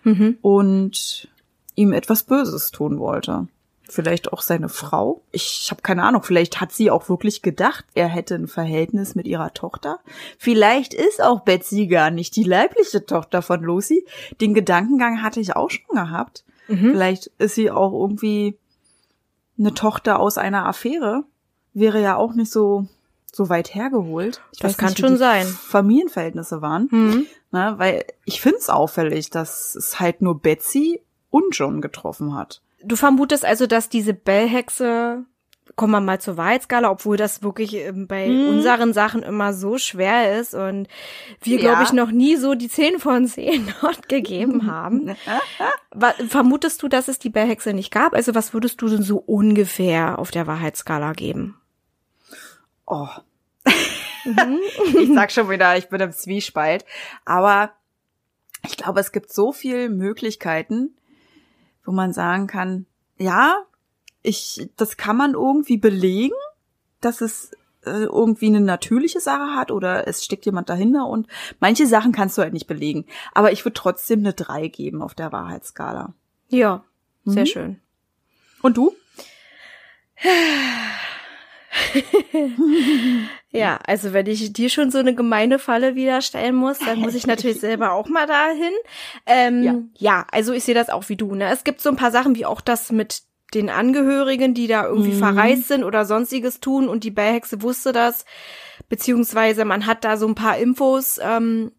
Mhm. 0.05 0.37
und 0.43 1.29
ihm 1.75 1.93
etwas 1.95 2.25
Böses 2.25 2.71
tun 2.71 2.99
wollte. 2.99 3.49
Vielleicht 3.91 4.33
auch 4.33 4.43
seine 4.43 4.69
Frau. 4.69 5.23
Ich 5.33 5.69
habe 5.71 5.81
keine 5.81 6.03
Ahnung. 6.03 6.23
Vielleicht 6.23 6.61
hat 6.61 6.73
sie 6.73 6.91
auch 6.91 7.09
wirklich 7.09 7.41
gedacht, 7.41 7.87
er 7.95 8.07
hätte 8.07 8.35
ein 8.35 8.47
Verhältnis 8.47 9.15
mit 9.15 9.27
ihrer 9.27 9.55
Tochter. 9.55 10.01
Vielleicht 10.37 10.93
ist 10.93 11.23
auch 11.23 11.41
Betsy 11.41 11.87
gar 11.87 12.11
nicht 12.11 12.37
die 12.37 12.45
leibliche 12.45 13.07
Tochter 13.07 13.41
von 13.41 13.63
Lucy. 13.63 14.05
Den 14.41 14.53
Gedankengang 14.53 15.23
hatte 15.23 15.41
ich 15.41 15.57
auch 15.57 15.71
schon 15.71 15.97
gehabt. 15.97 16.45
Mhm. 16.69 16.93
Vielleicht 16.93 17.29
ist 17.39 17.55
sie 17.55 17.71
auch 17.71 17.93
irgendwie 17.93 18.59
eine 19.59 19.73
Tochter 19.73 20.21
aus 20.21 20.37
einer 20.37 20.67
Affäre. 20.67 21.25
Wäre 21.73 22.03
ja 22.03 22.17
auch 22.17 22.35
nicht 22.35 22.53
so 22.53 22.87
so 23.33 23.49
weit 23.49 23.75
hergeholt. 23.75 24.43
Ich 24.53 24.59
Das 24.59 24.77
kann 24.77 24.89
nicht, 24.89 25.01
schon 25.01 25.17
sein. 25.17 25.47
Familienverhältnisse 25.47 26.61
waren. 26.63 26.89
Mhm. 26.91 27.27
Ne, 27.51 27.75
weil 27.79 28.05
ich 28.25 28.41
find's 28.41 28.69
auffällig, 28.69 29.31
dass 29.31 29.75
es 29.75 30.01
halt 30.01 30.21
nur 30.21 30.41
Betsy 30.41 31.01
und 31.31 31.57
John 31.57 31.81
getroffen 31.81 32.35
hat. 32.35 32.61
Du 32.83 32.97
vermutest 32.97 33.45
also, 33.45 33.67
dass 33.67 33.89
diese 33.89 34.15
Bellhexe, 34.15 35.25
kommen 35.77 35.93
wir 35.93 36.01
mal 36.01 36.21
zur 36.21 36.37
Wahrheitsskala, 36.37 36.91
obwohl 36.91 37.17
das 37.17 37.43
wirklich 37.43 37.75
ähm, 37.75 38.07
bei 38.07 38.29
Mhm. 38.29 38.49
unseren 38.49 38.93
Sachen 38.93 39.23
immer 39.23 39.53
so 39.53 39.79
schwer 39.79 40.39
ist 40.39 40.55
und 40.55 40.89
wir, 41.43 41.57
Ja. 41.57 41.61
glaube 41.63 41.83
ich, 41.83 41.93
noch 41.93 42.11
nie 42.11 42.37
so 42.37 42.55
die 42.55 42.69
10 42.69 42.99
von 42.99 43.27
10 43.27 43.73
dort 43.81 44.09
gegeben 44.09 44.67
haben. 44.71 45.17
Vermutest 46.29 46.83
du, 46.83 46.89
dass 46.89 47.09
es 47.09 47.19
die 47.19 47.31
Bellhexe 47.31 47.73
nicht 47.73 47.91
gab? 47.91 48.15
Also 48.15 48.35
was 48.35 48.55
würdest 48.55 48.81
du 48.83 48.89
denn 48.89 49.03
so 49.03 49.19
ungefähr 49.19 50.19
auf 50.19 50.31
der 50.31 50.47
Wahrheitsskala 50.47 51.13
geben? 51.13 51.57
Oh, 52.87 53.09
Mhm. 54.25 54.59
ich 54.99 55.15
sag 55.15 55.31
schon 55.33 55.49
wieder, 55.49 55.77
ich 55.79 55.89
bin 55.89 56.01
im 56.01 56.13
Zwiespalt. 56.13 56.85
Aber 57.25 57.73
ich 58.67 58.77
glaube, 58.77 59.01
es 59.01 59.13
gibt 59.13 59.33
so 59.33 59.53
viele 59.53 59.89
Möglichkeiten, 59.89 60.95
wo 61.89 61.93
man 61.93 62.13
sagen 62.13 62.47
kann, 62.47 62.85
ja, 63.17 63.63
ich, 64.23 64.69
das 64.77 64.99
kann 64.99 65.17
man 65.17 65.33
irgendwie 65.33 65.79
belegen, 65.79 66.35
dass 67.01 67.23
es 67.23 67.53
äh, 67.87 68.03
irgendwie 68.05 68.49
eine 68.49 68.61
natürliche 68.61 69.21
Sache 69.21 69.55
hat 69.57 69.71
oder 69.71 70.07
es 70.07 70.23
steckt 70.23 70.45
jemand 70.45 70.69
dahinter 70.69 71.07
und 71.07 71.29
manche 71.61 71.87
Sachen 71.87 72.13
kannst 72.13 72.37
du 72.37 72.43
halt 72.43 72.53
nicht 72.53 72.67
belegen. 72.67 73.07
Aber 73.33 73.53
ich 73.53 73.65
würde 73.65 73.73
trotzdem 73.73 74.19
eine 74.19 74.35
3 74.35 74.69
geben 74.69 75.01
auf 75.01 75.15
der 75.15 75.33
Wahrheitsskala. 75.33 76.13
Ja, 76.49 76.85
sehr 77.25 77.45
Mhm. 77.45 77.47
schön. 77.47 77.81
Und 78.61 78.77
du? 78.77 78.93
Ja, 83.51 83.79
also 83.87 84.13
wenn 84.13 84.27
ich 84.27 84.53
dir 84.53 84.69
schon 84.69 84.91
so 84.91 84.99
eine 84.99 85.15
gemeine 85.15 85.59
Falle 85.59 85.95
wieder 85.95 86.21
stellen 86.21 86.55
muss, 86.55 86.79
dann 86.81 86.99
muss 87.01 87.15
ich 87.15 87.27
natürlich 87.27 87.61
selber 87.61 87.93
auch 87.93 88.09
mal 88.09 88.27
dahin. 88.27 88.73
Ähm, 89.27 89.63
Ja. 89.63 89.75
ja. 89.97 90.27
also 90.31 90.53
ich 90.53 90.65
sehe 90.65 90.75
das 90.75 90.91
auch 90.91 91.09
wie 91.09 91.17
du. 91.17 91.35
Ne? 91.35 91.51
Es 91.51 91.65
gibt 91.65 91.81
so 91.81 91.89
ein 91.89 91.97
paar 91.97 92.11
Sachen 92.11 92.35
wie 92.37 92.45
auch 92.45 92.61
das 92.61 92.93
mit 92.93 93.23
den 93.55 93.71
Angehörigen, 93.71 94.53
die 94.53 94.67
da 94.67 94.85
irgendwie 94.85 95.13
Mhm. 95.15 95.19
verreist 95.19 95.69
sind 95.69 95.83
oder 95.83 96.05
sonstiges 96.05 96.61
tun 96.61 96.89
und 96.89 97.05
die 97.05 97.11
Bellhexe 97.11 97.63
wusste 97.63 97.93
das, 97.93 98.27
beziehungsweise 98.91 99.65
man 99.65 99.87
hat 99.87 100.05
da 100.05 100.19
so 100.19 100.27
ein 100.29 100.35
paar 100.35 100.59
Infos 100.59 101.19
ähm, 101.23 101.73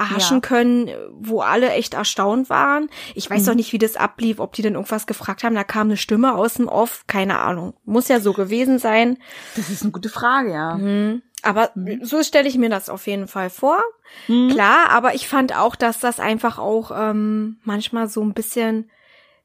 erhaschen 0.00 0.38
Ja. 0.38 0.40
können, 0.40 0.90
wo 1.12 1.40
alle 1.42 1.70
echt 1.72 1.94
erstaunt 1.94 2.50
waren. 2.50 2.88
Ich 3.14 3.30
weiß 3.30 3.42
Mhm. 3.42 3.46
doch 3.46 3.54
nicht, 3.54 3.72
wie 3.72 3.78
das 3.78 3.96
ablief, 3.96 4.40
ob 4.40 4.54
die 4.54 4.62
denn 4.62 4.74
irgendwas 4.74 5.06
gefragt 5.06 5.44
haben. 5.44 5.54
Da 5.54 5.62
kam 5.64 5.88
eine 5.88 5.96
Stimme 5.96 6.34
aus 6.34 6.54
dem 6.54 6.66
Off, 6.68 7.04
keine 7.06 7.38
Ahnung. 7.38 7.74
Muss 7.84 8.08
ja 8.08 8.18
so 8.20 8.32
gewesen 8.32 8.78
sein. 8.78 9.18
Das 9.56 9.68
ist 9.70 9.82
eine 9.82 9.92
gute 9.92 10.08
Frage, 10.08 10.52
ja. 10.52 10.74
Mhm. 10.74 11.22
Aber 11.42 11.70
so 12.02 12.22
stelle 12.22 12.48
ich 12.48 12.58
mir 12.58 12.68
das 12.68 12.88
auf 12.90 13.06
jeden 13.06 13.26
Fall 13.28 13.48
vor. 13.50 13.78
Mhm. 14.28 14.50
Klar, 14.50 14.90
aber 14.90 15.14
ich 15.14 15.28
fand 15.28 15.56
auch, 15.56 15.76
dass 15.76 16.00
das 16.00 16.20
einfach 16.20 16.58
auch 16.58 16.90
ähm, 16.94 17.58
manchmal 17.64 18.08
so 18.08 18.22
ein 18.22 18.34
bisschen 18.34 18.90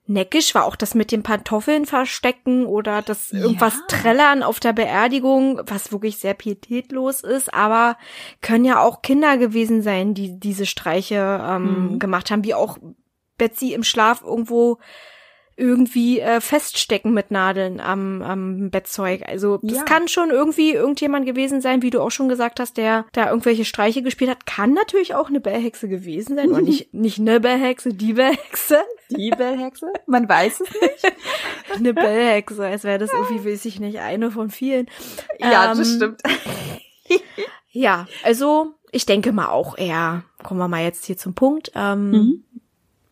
neckisch 0.08 0.54
war. 0.56 0.66
Auch 0.66 0.76
das 0.76 0.94
mit 0.96 1.12
den 1.12 1.24
Pantoffeln 1.24 1.86
verstecken 1.86 2.66
oder 2.66 3.02
das 3.02 3.32
irgendwas 3.32 3.76
Ja. 3.76 3.82
trällern 3.88 4.44
auf 4.44 4.60
der 4.60 4.74
Beerdigung, 4.74 5.62
was 5.66 5.92
wirklich 5.92 6.18
sehr 6.18 6.34
pietätlos 6.34 7.22
ist. 7.22 7.54
Aber 7.54 7.98
können 8.42 8.66
ja 8.66 8.80
auch 8.82 9.02
Kinder 9.02 9.38
gewesen 9.38 9.82
sein, 9.82 10.14
die 10.14 10.40
diese 10.40 10.66
Streiche 10.66 11.42
ähm, 11.44 11.94
Mhm. 11.94 12.00
gemacht 12.00 12.30
haben, 12.32 12.44
wie 12.44 12.54
auch 12.54 12.78
Betsy 13.38 13.74
im 13.74 13.84
Schlaf 13.84 14.22
irgendwo 14.22 14.78
irgendwie 15.58 16.20
äh, 16.20 16.42
feststecken 16.42 17.14
mit 17.14 17.32
Nadeln 17.32 17.80
am, 17.80 18.22
am 18.22 18.70
Bettzeug. 18.72 19.22
Also 19.28 19.60
das 19.62 19.78
Ja. 19.78 19.84
kann 19.84 20.08
schon 20.08 20.30
irgendwie 20.30 20.74
irgendjemand 20.74 21.26
gewesen 21.26 21.62
sein, 21.62 21.82
wie 21.82 21.90
du 21.92 22.02
auch 22.02 22.12
schon 22.12 22.28
gesagt 22.30 22.60
hast, 22.60 22.78
der 22.78 23.06
da 23.14 23.30
irgendwelche 23.30 23.64
Streiche 23.66 24.02
gespielt 24.02 24.30
hat. 24.32 24.46
Kann 24.46 24.74
natürlich 24.74 25.16
auch 25.16 25.30
eine 25.30 25.40
Bellhexe 25.40 25.88
gewesen 25.88 26.36
sein. 26.36 26.52
Und 26.52 26.66
nicht, 26.66 26.94
nicht 26.94 27.20
eine 27.20 27.40
Bellhexe, 27.40 27.94
die 27.94 28.14
Bellhexe. 28.14 28.80
Die 29.10 29.30
Bellhexe? 29.30 29.94
Man 30.08 30.28
weiß 30.28 30.62
es 30.62 30.82
nicht. 30.82 31.14
Eine 31.76 31.94
Bellhexe, 31.94 32.66
als 32.66 32.84
wäre 32.84 32.98
das 32.98 33.12
irgendwie, 33.14 33.52
weiß 33.52 33.66
ich 33.66 33.80
nicht, 33.80 34.00
eine 34.00 34.32
von 34.32 34.50
vielen. 34.50 34.88
Ja, 35.40 35.72
Ähm, 35.72 35.78
das 35.78 35.94
stimmt. 35.96 36.22
Ja, 37.72 38.08
also 38.24 38.74
ich 38.92 39.06
denke 39.06 39.34
mal 39.34 39.50
auch 39.50 39.78
eher, 39.78 40.24
kommen 40.44 40.60
wir 40.60 40.70
mal 40.70 40.84
jetzt 40.84 41.06
hier 41.06 41.18
zum 41.18 41.36
Punkt, 41.36 41.72
ähm, 41.76 42.12
Mhm. 42.12 42.44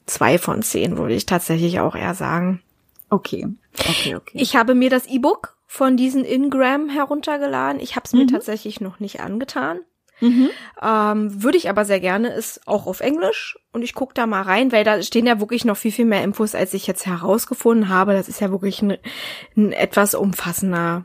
Zwei 0.06 0.38
von 0.38 0.62
zehn 0.62 0.98
würde 0.98 1.14
ich 1.16 1.26
tatsächlich 1.26 1.80
auch 1.80 1.96
eher 1.96 2.14
sagen. 2.14 2.62
Okay. 3.10 3.48
Okay, 3.80 4.16
okay. 4.16 4.32
Ich 4.40 4.56
habe 4.56 4.76
mir 4.76 4.90
das 4.90 5.08
E-Book 5.08 5.56
von 5.68 5.98
diesen 5.98 6.26
Ingram 6.26 6.90
heruntergeladen. 6.90 7.80
Ich 7.82 7.96
habe 7.96 8.04
es 8.06 8.14
mir 8.14 8.24
Mhm. 8.24 8.28
tatsächlich 8.30 8.82
noch 8.82 9.00
nicht 9.00 9.22
angetan. 9.22 9.80
mhm. 10.20 10.50
Ähm, 10.82 11.44
würde 11.44 11.58
ich 11.58 11.70
aber 11.70 11.84
sehr 11.86 12.00
gerne, 12.00 12.30
ist 12.30 12.66
auch 12.68 12.86
auf 12.88 13.02
Englisch 13.02 13.58
und 13.74 13.82
ich 13.82 13.94
gucke 13.96 14.14
da 14.14 14.26
mal 14.28 14.44
rein, 14.44 14.72
weil 14.72 14.84
da 14.84 15.02
stehen 15.02 15.26
ja 15.26 15.40
wirklich 15.40 15.66
noch 15.66 15.76
viel, 15.76 15.92
viel 15.92 16.06
mehr 16.06 16.24
Infos, 16.24 16.56
als 16.56 16.74
ich 16.76 16.86
jetzt 16.88 17.06
herausgefunden 17.06 17.90
habe. 17.90 18.14
Das 18.14 18.30
ist 18.30 18.40
ja 18.40 18.52
wirklich 18.52 18.82
ein, 18.84 18.98
ein 19.58 19.72
etwas 19.74 20.14
umfassender 20.16 21.04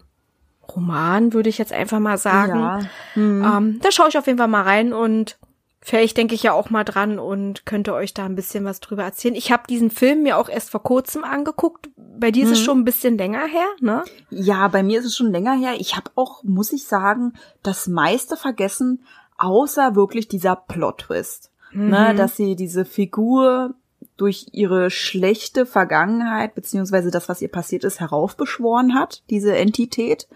Roman, 0.75 1.33
würde 1.33 1.49
ich 1.49 1.59
jetzt 1.59 1.73
einfach 1.73 1.99
mal 1.99 2.19
sagen. 2.19 2.59
Ja. 2.61 2.81
Mhm. 3.15 3.45
Ähm, 3.45 3.81
da 3.83 3.91
schaue 3.91 4.09
ich 4.09 4.19
auf 4.19 4.27
jeden 4.27 4.39
Fall 4.39 4.49
mal 4.49 4.63
rein 4.63 4.93
und 4.93 5.39
vielleicht 5.89 6.19
denke 6.19 6.35
ich 6.35 6.43
ja 6.43 6.53
auch 6.53 6.69
mal 6.69 6.85
dran 6.85 7.19
und 7.19 7.65
könnte 7.65 7.95
euch 7.95 8.13
da 8.13 8.27
ein 8.27 8.35
bisschen 8.35 8.65
was 8.65 8.81
drüber 8.81 9.05
erzählen. 9.05 9.35
Ich 9.35 9.51
habe 9.51 9.63
diesen 9.69 9.91
Film 9.91 10.23
mir 10.23 10.37
auch 10.37 10.51
erst 10.51 10.69
vor 10.71 10.83
kurzem 10.83 11.25
angeguckt. 11.25 11.89
Bei 11.97 12.31
dir 12.31 12.45
ist 12.45 12.51
es 12.51 12.61
Mhm. 12.61 12.65
schon 12.65 12.79
ein 12.81 12.85
bisschen 12.85 13.17
länger 13.17 13.47
her, 13.47 13.67
ne? 13.81 14.05
Ja, 14.31 14.69
bei 14.69 14.83
mir 14.83 15.01
ist 15.01 15.07
es 15.07 15.17
schon 15.17 15.33
länger 15.33 15.55
her. 15.55 15.75
Ich 15.79 15.97
habe 15.97 16.11
auch, 16.15 16.43
muss 16.45 16.73
ich 16.73 16.85
sagen, 16.87 17.33
das 17.63 17.87
meiste 17.87 18.37
vergessen, 18.37 19.03
außer 19.39 19.95
wirklich 19.97 20.29
dieser 20.29 20.57
Plot-Twist. 20.57 21.51
Ne, 21.73 22.13
Mhm. 22.13 22.17
dass 22.17 22.37
sie 22.37 22.57
diese 22.57 22.85
Figur 22.85 23.75
durch 24.17 24.47
ihre 24.53 24.91
schlechte 24.91 25.65
Vergangenheit, 25.67 26.55
beziehungsweise 26.55 27.11
das, 27.11 27.29
was 27.29 27.41
ihr 27.43 27.51
passiert 27.51 27.85
ist, 27.85 28.01
heraufbeschworen 28.01 28.95
hat, 28.95 29.23
diese 29.31 29.55
Entität. 29.57 30.29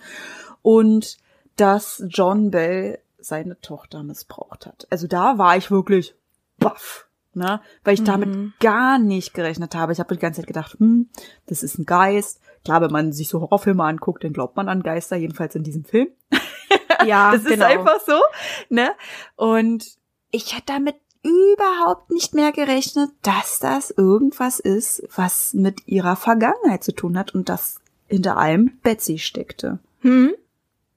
Und 0.63 1.17
dass 1.57 2.03
John 2.09 2.51
Bell 2.51 2.99
seine 3.25 3.61
Tochter 3.61 4.03
missbraucht 4.03 4.67
hat. 4.67 4.87
Also 4.91 5.07
da 5.07 5.39
war 5.39 5.57
ich 5.57 5.71
wirklich 5.71 6.15
baff. 6.59 7.07
Ne? 7.35 7.63
Weil 7.83 7.95
ich 7.95 8.05
damit 8.05 8.29
Mhm. 8.29 8.53
gar 8.61 8.99
nicht 8.99 9.33
gerechnet 9.33 9.75
habe. 9.75 9.93
Ich 9.93 10.01
habe 10.01 10.15
die 10.15 10.21
ganze 10.21 10.41
Zeit 10.43 10.47
gedacht, 10.49 10.75
hm, 10.79 11.09
das 11.47 11.63
ist 11.63 11.79
ein 11.79 11.87
Geist. 11.87 12.41
Klar, 12.63 12.83
wenn 12.83 12.91
man 12.93 13.13
sich 13.13 13.29
so 13.31 13.41
Horrorfilme 13.41 13.83
anguckt, 13.85 14.23
dann 14.23 14.35
glaubt 14.35 14.55
man 14.57 14.69
an 14.69 14.83
Geister, 14.83 15.17
jedenfalls 15.17 15.55
in 15.55 15.63
diesem 15.63 15.85
Film. 15.85 16.09
Ja, 17.07 17.33
Das 17.33 17.43
ist 17.43 17.49
genau. 17.49 17.67
einfach 17.67 17.99
so, 18.07 18.21
ne? 18.69 18.93
Und 19.35 19.97
ich 20.31 20.55
hatte 20.55 20.67
damit 20.67 20.95
überhaupt 21.23 22.11
nicht 22.11 22.33
mehr 22.35 22.53
gerechnet, 22.53 23.11
dass 23.23 23.59
das 23.59 23.91
irgendwas 23.91 24.61
ist, 24.61 25.03
was 25.17 25.53
mit 25.55 25.89
ihrer 25.89 26.15
Vergangenheit 26.17 26.85
zu 26.85 26.93
tun 26.93 27.19
hat 27.19 27.35
und 27.35 27.49
dass 27.49 27.81
hinter 28.07 28.37
allem 28.37 28.79
Betsy 28.83 29.19
steckte. 29.19 29.79
Hm? 30.03 30.33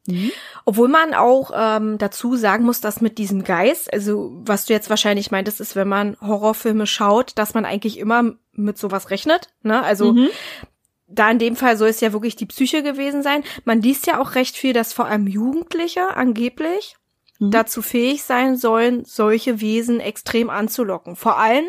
Mhm. 0.07 0.31
Obwohl 0.65 0.87
man 0.87 1.13
auch 1.13 1.51
ähm, 1.55 1.97
dazu 1.97 2.35
sagen 2.35 2.65
muss, 2.65 2.81
dass 2.81 3.01
mit 3.01 3.17
diesem 3.17 3.43
Geist, 3.43 3.91
also 3.91 4.31
was 4.45 4.65
du 4.65 4.73
jetzt 4.73 4.89
wahrscheinlich 4.89 5.31
meintest, 5.31 5.61
ist, 5.61 5.75
wenn 5.75 5.87
man 5.87 6.17
Horrorfilme 6.21 6.87
schaut, 6.87 7.37
dass 7.37 7.53
man 7.53 7.65
eigentlich 7.65 7.97
immer 7.97 8.33
mit 8.53 8.77
sowas 8.77 9.09
rechnet. 9.09 9.49
Ne? 9.63 9.81
Also 9.81 10.13
mhm. 10.13 10.29
da 11.07 11.29
in 11.29 11.39
dem 11.39 11.55
Fall 11.55 11.77
soll 11.77 11.89
es 11.89 12.01
ja 12.01 12.13
wirklich 12.13 12.35
die 12.35 12.45
Psyche 12.45 12.83
gewesen 12.83 13.23
sein. 13.23 13.43
Man 13.63 13.81
liest 13.81 14.07
ja 14.07 14.19
auch 14.19 14.35
recht 14.35 14.57
viel, 14.57 14.73
dass 14.73 14.93
vor 14.93 15.05
allem 15.05 15.27
Jugendliche 15.27 16.15
angeblich 16.15 16.95
mhm. 17.39 17.51
dazu 17.51 17.81
fähig 17.81 18.23
sein 18.23 18.57
sollen, 18.57 19.05
solche 19.05 19.61
Wesen 19.61 19.99
extrem 19.99 20.49
anzulocken. 20.49 21.15
Vor 21.15 21.37
allem, 21.37 21.65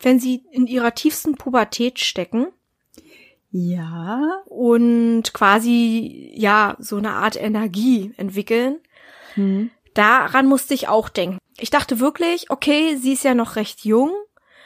wenn 0.00 0.18
sie 0.18 0.44
in 0.50 0.66
ihrer 0.66 0.94
tiefsten 0.94 1.36
Pubertät 1.36 2.00
stecken 2.00 2.48
ja. 3.50 4.42
Und 4.46 5.32
quasi, 5.32 6.32
ja, 6.34 6.76
so 6.78 6.96
eine 6.96 7.12
Art 7.12 7.36
Energie 7.36 8.12
entwickeln. 8.16 8.78
Hm. 9.34 9.70
Daran 9.94 10.46
musste 10.46 10.74
ich 10.74 10.88
auch 10.88 11.08
denken. 11.08 11.38
Ich 11.58 11.70
dachte 11.70 12.00
wirklich, 12.00 12.50
okay, 12.50 12.96
sie 12.96 13.14
ist 13.14 13.24
ja 13.24 13.34
noch 13.34 13.56
recht 13.56 13.84
jung, 13.84 14.12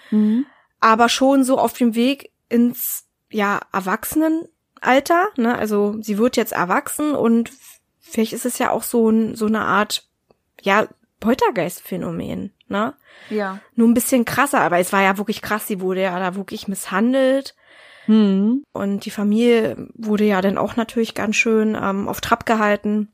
hm. 0.08 0.44
aber 0.80 1.08
schon 1.08 1.44
so 1.44 1.58
auf 1.58 1.72
dem 1.74 1.94
Weg 1.94 2.32
ins, 2.48 3.06
ja, 3.30 3.60
Erwachsenenalter, 3.72 5.28
ne? 5.36 5.56
Also 5.56 5.96
sie 6.00 6.18
wird 6.18 6.36
jetzt 6.36 6.52
erwachsen 6.52 7.14
und 7.14 7.52
vielleicht 8.00 8.32
ist 8.32 8.46
es 8.46 8.58
ja 8.58 8.72
auch 8.72 8.82
so, 8.82 9.08
ein, 9.08 9.36
so 9.36 9.46
eine 9.46 9.60
Art, 9.60 10.08
ja, 10.62 10.88
Poltergeist-Phänomen, 11.20 12.52
ne? 12.66 12.94
Ja. 13.28 13.60
Nur 13.76 13.86
ein 13.86 13.94
bisschen 13.94 14.24
krasser, 14.24 14.60
aber 14.60 14.78
es 14.78 14.92
war 14.92 15.02
ja 15.02 15.16
wirklich 15.16 15.42
krass, 15.42 15.68
sie 15.68 15.80
wurde 15.80 16.02
ja 16.02 16.18
da 16.18 16.34
wirklich 16.34 16.66
misshandelt 16.66 17.54
hm. 18.10 18.64
Und 18.72 19.04
die 19.04 19.12
Familie 19.12 19.86
wurde 19.94 20.24
ja 20.24 20.40
dann 20.40 20.58
auch 20.58 20.74
natürlich 20.74 21.14
ganz 21.14 21.36
schön 21.36 21.78
ähm, 21.80 22.08
auf 22.08 22.20
Trab 22.20 22.44
gehalten. 22.44 23.06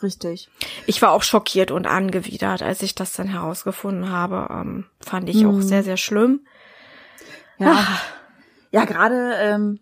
Richtig. 0.00 0.48
Ich 0.86 1.02
war 1.02 1.10
auch 1.10 1.24
schockiert 1.24 1.72
und 1.72 1.88
angewidert, 1.88 2.62
als 2.62 2.82
ich 2.82 2.94
das 2.94 3.12
dann 3.14 3.26
herausgefunden 3.26 4.10
habe. 4.10 4.46
Ähm, 4.48 4.84
fand 5.00 5.28
ich 5.28 5.42
hm. 5.42 5.48
auch 5.48 5.60
sehr, 5.60 5.82
sehr 5.82 5.96
schlimm. 5.96 6.42
Ja, 7.58 7.74
Ach. 7.78 8.04
ja 8.70 8.84
gerade 8.84 9.34
ähm, 9.40 9.80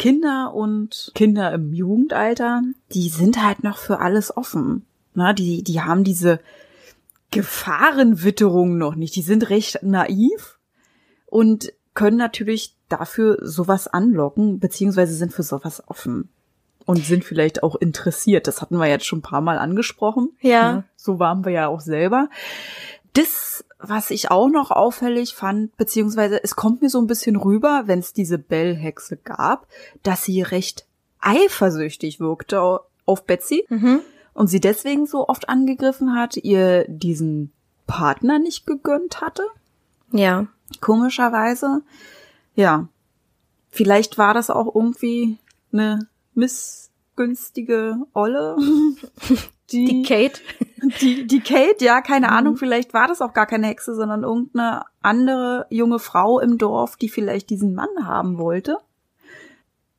Kinder 0.00 0.52
und 0.52 1.12
Kinder 1.14 1.52
im 1.52 1.72
Jugendalter, 1.72 2.62
die 2.92 3.08
sind 3.08 3.40
halt 3.40 3.62
noch 3.62 3.78
für 3.78 4.00
alles 4.00 4.36
offen. 4.36 4.84
Na, 5.14 5.32
die, 5.32 5.62
die 5.62 5.80
haben 5.80 6.02
diese 6.02 6.40
Gefahrenwitterung 7.30 8.78
noch 8.78 8.96
nicht. 8.96 9.14
Die 9.14 9.22
sind 9.22 9.48
recht 9.48 9.84
naiv 9.84 10.58
und 11.26 11.72
können 11.94 12.16
natürlich 12.16 12.76
dafür 12.88 13.38
sowas 13.42 13.88
anlocken, 13.88 14.58
beziehungsweise 14.58 15.14
sind 15.14 15.32
für 15.32 15.42
sowas 15.42 15.82
offen 15.88 16.28
und 16.86 17.04
sind 17.04 17.24
vielleicht 17.24 17.62
auch 17.62 17.76
interessiert. 17.76 18.46
Das 18.46 18.60
hatten 18.60 18.76
wir 18.76 18.86
jetzt 18.86 19.06
schon 19.06 19.20
ein 19.20 19.22
paar 19.22 19.40
Mal 19.40 19.58
angesprochen. 19.58 20.30
Ja. 20.40 20.72
Ne? 20.72 20.84
So 20.96 21.18
waren 21.18 21.44
wir 21.44 21.52
ja 21.52 21.68
auch 21.68 21.80
selber. 21.80 22.28
Das, 23.12 23.64
was 23.78 24.10
ich 24.10 24.30
auch 24.30 24.48
noch 24.48 24.70
auffällig 24.70 25.34
fand, 25.34 25.76
beziehungsweise 25.76 26.42
es 26.42 26.56
kommt 26.56 26.82
mir 26.82 26.88
so 26.88 27.00
ein 27.00 27.06
bisschen 27.06 27.36
rüber, 27.36 27.82
wenn 27.86 27.98
es 27.98 28.12
diese 28.12 28.38
Bell-Hexe 28.38 29.18
gab, 29.18 29.66
dass 30.02 30.24
sie 30.24 30.42
recht 30.42 30.86
eifersüchtig 31.20 32.20
wirkte 32.20 32.80
auf 33.04 33.24
Betsy 33.26 33.66
mhm. 33.68 34.00
und 34.34 34.48
sie 34.48 34.60
deswegen 34.60 35.06
so 35.06 35.28
oft 35.28 35.48
angegriffen 35.48 36.14
hat, 36.14 36.36
ihr 36.36 36.86
diesen 36.88 37.52
Partner 37.86 38.38
nicht 38.38 38.66
gegönnt 38.66 39.20
hatte. 39.20 39.42
Ja. 40.10 40.46
Komischerweise. 40.80 41.82
Ja. 42.54 42.88
Vielleicht 43.70 44.18
war 44.18 44.34
das 44.34 44.50
auch 44.50 44.74
irgendwie 44.74 45.38
eine 45.72 46.08
missgünstige 46.34 47.96
Olle. 48.12 48.56
Die, 49.70 49.86
die 49.86 50.02
Kate. 50.02 50.40
Die, 51.00 51.26
die 51.28 51.40
Kate, 51.40 51.82
ja, 51.82 52.00
keine 52.00 52.26
mhm. 52.26 52.32
Ahnung, 52.32 52.56
vielleicht 52.56 52.92
war 52.92 53.06
das 53.06 53.22
auch 53.22 53.32
gar 53.32 53.46
keine 53.46 53.68
Hexe, 53.68 53.94
sondern 53.94 54.24
irgendeine 54.24 54.82
andere 55.00 55.66
junge 55.70 56.00
Frau 56.00 56.40
im 56.40 56.58
Dorf, 56.58 56.96
die 56.96 57.08
vielleicht 57.08 57.50
diesen 57.50 57.72
Mann 57.74 57.88
haben 58.02 58.36
wollte. 58.36 58.78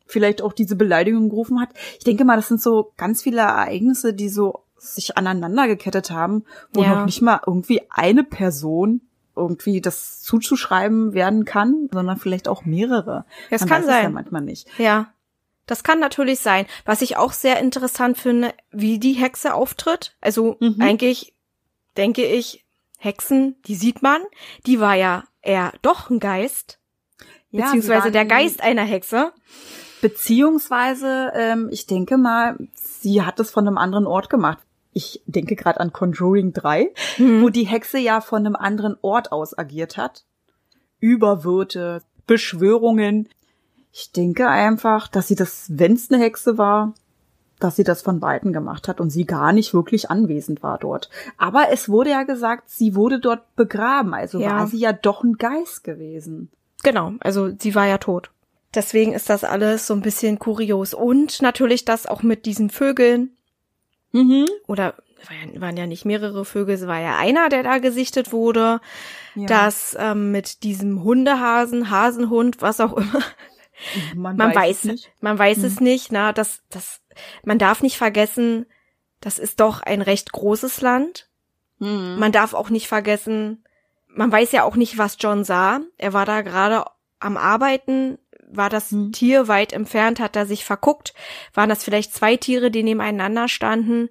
Vielleicht 0.06 0.42
auch 0.42 0.52
diese 0.52 0.76
Beleidigung 0.76 1.30
gerufen 1.30 1.62
hat. 1.62 1.70
Ich 1.98 2.04
denke 2.04 2.26
mal, 2.26 2.36
das 2.36 2.50
sind 2.50 2.62
so 2.62 2.92
ganz 2.98 3.22
viele 3.22 3.40
Ereignisse, 3.40 4.14
die 4.14 4.28
so 4.28 4.64
sich 4.78 5.18
aneinander 5.18 5.68
gekettet 5.68 6.12
haben, 6.12 6.44
wo 6.74 6.84
ja. 6.84 6.96
noch 6.96 7.06
nicht 7.06 7.22
mal 7.22 7.40
irgendwie 7.48 7.82
eine 7.90 8.26
Person 8.26 9.02
irgendwie 9.36 9.82
das 9.82 10.22
zuzuschreiben 10.22 11.14
werden 11.14 11.46
kann, 11.46 11.90
sondern 11.92 12.18
vielleicht 12.18 12.48
auch 12.48 12.66
mehrere. 12.66 13.26
Das 13.50 13.62
Man 13.62 13.70
kann 13.70 13.84
sein. 13.84 14.04
ja 14.04 14.10
manchmal 14.10 14.42
nicht. 14.42 14.68
Ja. 14.78 15.14
Das 15.66 15.84
kann 15.84 16.00
natürlich 16.00 16.40
sein. 16.40 16.66
Was 16.86 17.02
ich 17.02 17.16
auch 17.16 17.32
sehr 17.32 17.60
interessant 17.60 18.18
finde, 18.18 18.54
wie 18.72 19.00
die 19.00 19.14
Hexe 19.14 19.54
auftritt. 19.54 20.16
Also 20.20 20.58
mhm. 20.60 20.78
eigentlich 20.80 21.34
denke 21.96 22.26
ich, 22.26 22.66
Hexen, 22.98 23.56
die 23.66 23.76
sieht 23.76 24.02
man, 24.02 24.22
die 24.66 24.80
war 24.80 24.96
ja 24.96 25.24
eher 25.42 25.74
doch 25.82 26.10
ein 26.10 26.20
Geist. 26.20 26.80
Ja, 27.52 27.66
beziehungsweise 27.66 28.12
der 28.12 28.26
Geist 28.26 28.62
einer 28.62 28.84
Hexe. 28.84 29.32
Beziehungsweise, 30.02 31.32
ähm, 31.36 31.70
ich 31.72 31.86
denke 31.86 32.18
mal, 32.18 32.58
sie 32.74 33.22
hat 33.22 33.40
es 33.40 33.52
von 33.52 33.68
einem 33.68 33.78
anderen 33.78 34.06
Ort 34.06 34.30
gemacht 34.30 34.60
ich 34.94 35.22
denke 35.26 35.56
gerade 35.56 35.80
an 35.80 35.92
Conjuring 35.92 36.54
3, 36.54 36.92
mhm. 37.18 37.42
wo 37.42 37.50
die 37.50 37.66
Hexe 37.66 37.98
ja 37.98 38.22
von 38.22 38.46
einem 38.46 38.56
anderen 38.56 38.96
Ort 39.02 39.32
aus 39.32 39.58
agiert 39.58 39.98
hat. 39.98 40.26
Überwürte, 41.00 42.02
Beschwörungen. 42.28 43.30
Ich 43.92 44.12
denke 44.12 44.48
einfach, 44.48 45.08
dass 45.08 45.28
sie 45.28 45.36
das, 45.36 45.66
wenn 45.70 45.94
es 45.94 46.12
eine 46.12 46.24
Hexe 46.24 46.58
war, 46.58 46.94
dass 47.60 47.76
sie 47.76 47.84
das 47.84 48.02
von 48.02 48.22
Weitem 48.22 48.52
gemacht 48.52 48.88
hat 48.88 49.00
und 49.00 49.10
sie 49.10 49.26
gar 49.26 49.54
nicht 49.54 49.74
wirklich 49.74 50.10
anwesend 50.10 50.64
war 50.64 50.78
dort. 50.78 51.10
Aber 51.38 51.68
es 51.72 51.88
wurde 51.90 52.10
ja 52.10 52.24
gesagt, 52.24 52.70
sie 52.70 52.96
wurde 52.96 53.20
dort 53.20 53.56
begraben, 53.56 54.14
also 54.14 54.40
ja. 54.40 54.52
war 54.52 54.68
sie 54.68 54.80
ja 54.80 54.94
doch 54.94 55.24
ein 55.24 55.38
Geist 55.38 55.84
gewesen. 55.84 56.50
Genau, 56.84 57.14
also 57.22 57.52
sie 57.58 57.76
war 57.76 57.88
ja 57.88 57.98
tot. 57.98 58.32
Deswegen 58.76 59.14
ist 59.14 59.30
das 59.30 59.44
alles 59.44 59.88
so 59.88 59.94
ein 59.94 60.02
bisschen 60.02 60.40
kurios. 60.40 60.94
Und 60.94 61.42
natürlich 61.42 61.86
das 61.86 62.08
auch 62.08 62.24
mit 62.24 62.46
diesen 62.46 62.70
Vögeln, 62.70 63.32
Mhm. 64.14 64.48
Oder 64.68 64.96
waren 65.56 65.78
ja 65.78 65.88
nicht 65.88 66.06
mehrere 66.06 66.46
Vögel, 66.46 66.76
es 66.76 66.88
war 66.88 67.00
ja 67.00 67.18
einer, 67.18 67.50
der 67.50 67.64
da 67.64 67.78
gesichtet 67.80 68.32
wurde. 68.32 68.80
Ja. 69.36 69.48
Das 69.48 69.96
ähm, 70.00 70.32
mit 70.32 70.64
diesem 70.64 71.04
Hundehasen, 71.04 71.90
Hasenhund, 71.90 72.62
was 72.62 72.80
auch 72.80 72.94
immer. 72.94 73.22
Man, 74.16 74.38
man 74.38 74.50
weiß, 74.50 74.56
weiß 74.56 74.78
es 74.78 74.84
nicht. 74.84 75.12
Man 75.20 75.40
weiß 75.40 75.58
mhm. 75.58 75.66
es 75.66 75.80
nicht. 75.80 76.12
Na, 76.12 76.32
das, 76.32 76.62
das, 76.70 77.02
man 77.44 77.58
darf 77.58 77.82
nicht 77.82 77.98
vergessen, 77.98 78.66
das 79.20 79.40
ist 79.40 79.60
doch 79.60 79.82
ein 79.82 80.02
recht 80.02 80.32
großes 80.32 80.82
Land. 80.82 81.30
Mhm. 81.80 82.18
Man 82.20 82.32
darf 82.32 82.54
auch 82.54 82.70
nicht 82.70 82.88
vergessen, 82.88 83.64
man 84.08 84.32
weiß 84.32 84.52
ja 84.52 84.64
auch 84.64 84.76
nicht, 84.76 84.98
was 84.98 85.18
John 85.20 85.44
sah. 85.44 85.82
Er 85.98 86.14
war 86.14 86.26
da 86.26 86.42
gerade 86.42 86.86
am 87.20 87.36
Arbeiten 87.36 88.20
war 88.56 88.70
das 88.70 88.92
hm. 88.92 89.12
Tier 89.12 89.48
weit 89.48 89.74
entfernt, 89.74 90.20
hat 90.20 90.36
er 90.36 90.46
sich 90.46 90.66
verguckt? 90.66 91.14
Waren 91.54 91.70
das 91.70 91.84
vielleicht 91.84 92.14
zwei 92.14 92.38
Tiere, 92.38 92.72
die 92.72 92.84
nebeneinander 92.84 93.48
standen? 93.48 94.10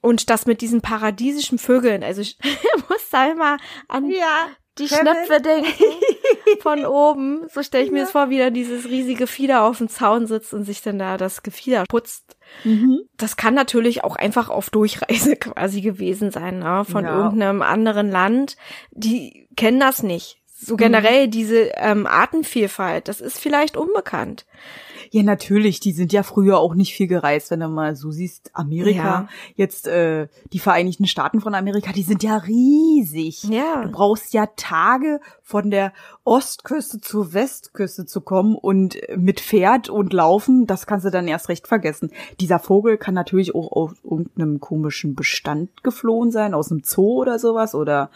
Und 0.00 0.30
das 0.30 0.46
mit 0.46 0.60
diesen 0.60 0.82
paradiesischen 0.82 1.58
Vögeln, 1.58 2.04
also 2.04 2.20
ich 2.20 2.38
muss 2.88 3.10
da 3.10 3.30
immer 3.30 3.56
an 3.88 4.08
ja, 4.08 4.48
die. 4.78 4.88
Schnöpfe 4.88 5.40
denken 5.40 5.72
von 6.60 6.84
oben. 6.84 7.48
So 7.52 7.62
stelle 7.62 7.84
ich 7.84 7.90
mir 7.90 8.02
das 8.02 8.12
vor, 8.12 8.30
wie 8.30 8.38
da 8.38 8.50
dieses 8.50 8.84
riesige 8.84 9.26
Fieder 9.26 9.64
auf 9.64 9.78
dem 9.78 9.88
Zaun 9.88 10.26
sitzt 10.26 10.54
und 10.54 10.64
sich 10.64 10.82
dann 10.82 10.98
da 10.98 11.16
das 11.16 11.42
Gefieder 11.42 11.84
putzt. 11.88 12.36
Mhm. 12.62 13.00
Das 13.16 13.36
kann 13.36 13.54
natürlich 13.54 14.04
auch 14.04 14.16
einfach 14.16 14.48
auf 14.48 14.70
Durchreise 14.70 15.36
quasi 15.36 15.80
gewesen 15.80 16.30
sein, 16.30 16.60
ne? 16.60 16.84
von 16.84 17.04
ja. 17.04 17.24
irgendeinem 17.24 17.62
anderen 17.62 18.10
Land. 18.10 18.56
Die 18.92 19.48
kennen 19.56 19.80
das 19.80 20.02
nicht 20.02 20.38
so 20.58 20.74
mhm. 20.74 20.78
generell 20.78 21.28
diese 21.28 21.70
ähm, 21.76 22.06
Artenvielfalt, 22.06 23.08
das 23.08 23.20
ist 23.20 23.38
vielleicht 23.38 23.76
unbekannt. 23.76 24.46
Ja, 25.12 25.22
natürlich, 25.22 25.80
die 25.80 25.92
sind 25.92 26.12
ja 26.12 26.22
früher 26.22 26.58
auch 26.58 26.74
nicht 26.74 26.94
viel 26.94 27.06
gereist, 27.06 27.50
wenn 27.50 27.60
du 27.60 27.68
mal 27.68 27.94
so 27.94 28.10
siehst, 28.10 28.50
Amerika, 28.54 28.98
ja. 29.02 29.28
jetzt 29.54 29.86
äh, 29.86 30.28
die 30.52 30.58
Vereinigten 30.58 31.06
Staaten 31.06 31.40
von 31.40 31.54
Amerika, 31.54 31.92
die 31.92 32.02
sind 32.02 32.22
ja 32.22 32.36
riesig. 32.38 33.44
Ja. 33.44 33.82
Du 33.84 33.92
brauchst 33.92 34.34
ja 34.34 34.46
Tage 34.56 35.20
von 35.42 35.70
der 35.70 35.92
Ostküste 36.24 37.00
zur 37.00 37.32
Westküste 37.32 38.06
zu 38.06 38.20
kommen 38.20 38.56
und 38.56 38.98
mit 39.16 39.40
Pferd 39.40 39.88
und 39.88 40.12
Laufen, 40.12 40.66
das 40.66 40.86
kannst 40.86 41.06
du 41.06 41.10
dann 41.10 41.28
erst 41.28 41.48
recht 41.48 41.68
vergessen. 41.68 42.10
Dieser 42.40 42.58
Vogel 42.58 42.96
kann 42.96 43.14
natürlich 43.14 43.54
auch 43.54 43.70
auf 43.70 43.92
irgendeinem 44.02 44.58
komischen 44.58 45.14
Bestand 45.14 45.84
geflohen 45.84 46.30
sein, 46.30 46.54
aus 46.54 46.70
einem 46.70 46.82
Zoo 46.82 47.20
oder 47.20 47.38
sowas 47.38 47.74
oder 47.74 48.10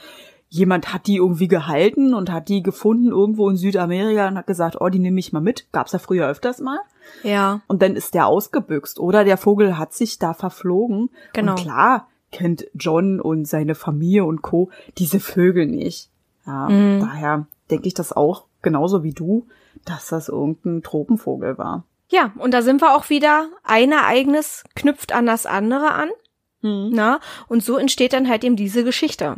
jemand 0.51 0.93
hat 0.93 1.07
die 1.07 1.17
irgendwie 1.17 1.49
gehalten 1.49 2.13
und 2.13 2.31
hat 2.31 2.49
die 2.49 2.63
gefunden 2.63 3.11
irgendwo 3.11 3.49
in 3.49 3.57
Südamerika 3.57 4.29
und 4.29 4.37
hat 4.37 4.49
gesagt, 4.49 4.77
oh, 4.81 4.89
die 4.89 4.99
nehme 4.99 5.21
ich 5.21 5.33
mal 5.33 5.41
mit. 5.41 5.73
Gab's 5.73 5.93
ja 5.93 5.99
früher 5.99 6.29
öfters 6.29 6.61
mal. 6.61 6.81
Ja. 7.23 7.63
Und 7.69 7.83
dann 7.83 7.97
ist 7.97 8.15
der 8.15 8.27
ausgebüxt 8.27 8.99
oder 8.99 9.25
der 9.25 9.39
Vogel 9.39 9.79
hat 9.79 9.95
sich 9.95 10.19
da 10.19 10.35
verflogen. 10.35 11.09
Genau. 11.33 11.53
Und 11.53 11.61
klar 11.61 12.09
kennt 12.33 12.67
John 12.75 13.21
und 13.21 13.47
seine 13.47 13.75
Familie 13.75 14.25
und 14.25 14.43
Co. 14.43 14.71
diese 14.99 15.21
Vögel 15.21 15.67
nicht. 15.67 16.11
Ja, 16.47 16.69
mhm. 16.69 17.01
daher 17.01 17.47
denke 17.71 17.87
ich 17.87 17.95
das 17.95 18.13
auch 18.13 18.45
genauso 18.63 19.05
wie 19.05 19.13
du, 19.13 19.47
dass 19.85 20.09
das 20.09 20.29
irgendein 20.29 20.83
Tropenvogel 20.83 21.59
war. 21.59 21.85
Ja, 22.09 22.33
und 22.39 22.53
da 22.53 22.63
sind 22.63 22.83
wir 22.83 22.97
auch 22.97 23.09
wieder, 23.09 23.49
ein 23.63 23.93
Ereignis 23.93 24.65
knüpft 24.75 25.13
an 25.13 25.27
das 25.27 25.47
andere 25.47 25.93
an. 25.93 26.11
Hm. 26.63 26.91
Na, 26.93 27.21
und 27.49 27.63
so 27.63 27.77
entsteht 27.77 28.13
dann 28.13 28.29
halt 28.29 28.45
eben 28.45 28.57
diese 28.57 28.85
Geschichte. 28.85 29.37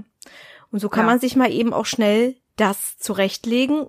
Und 0.72 0.80
so 0.80 0.88
kann 0.88 1.04
Ja. 1.04 1.10
man 1.12 1.20
sich 1.20 1.36
mal 1.36 1.52
eben 1.52 1.72
auch 1.72 1.86
schnell 1.86 2.34
das 2.56 2.98
zurechtlegen. 2.98 3.86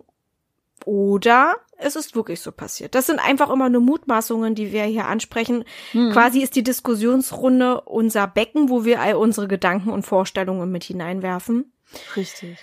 Oder 0.85 1.55
es 1.77 1.95
ist 1.95 2.15
wirklich 2.15 2.41
so 2.41 2.51
passiert. 2.51 2.93
Das 2.93 3.05
sind 3.07 3.19
einfach 3.19 3.49
immer 3.49 3.69
nur 3.69 3.81
Mutmaßungen, 3.81 4.53
die 4.53 4.71
wir 4.73 4.83
hier 4.83 5.05
ansprechen. 5.05 5.63
Hm. 5.91 6.11
Quasi 6.11 6.41
ist 6.41 6.55
die 6.55 6.63
Diskussionsrunde 6.63 7.81
unser 7.81 8.27
Becken, 8.27 8.69
wo 8.69 8.83
wir 8.83 8.99
all 9.01 9.15
unsere 9.15 9.47
Gedanken 9.47 9.89
und 9.89 10.03
Vorstellungen 10.03 10.71
mit 10.71 10.83
hineinwerfen. 10.83 11.71
Richtig. 12.15 12.57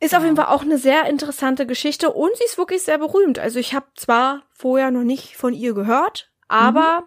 Ist 0.00 0.14
auf 0.16 0.24
jeden 0.24 0.36
Fall 0.36 0.46
auch 0.46 0.62
eine 0.62 0.78
sehr 0.78 1.04
interessante 1.06 1.66
Geschichte 1.66 2.10
und 2.10 2.34
sie 2.36 2.44
ist 2.44 2.58
wirklich 2.58 2.82
sehr 2.82 2.98
berühmt. 2.98 3.38
Also 3.38 3.58
ich 3.58 3.74
habe 3.74 3.86
zwar 3.96 4.42
vorher 4.52 4.90
noch 4.90 5.04
nicht 5.04 5.36
von 5.36 5.54
ihr 5.54 5.74
gehört, 5.74 6.30
aber 6.48 7.04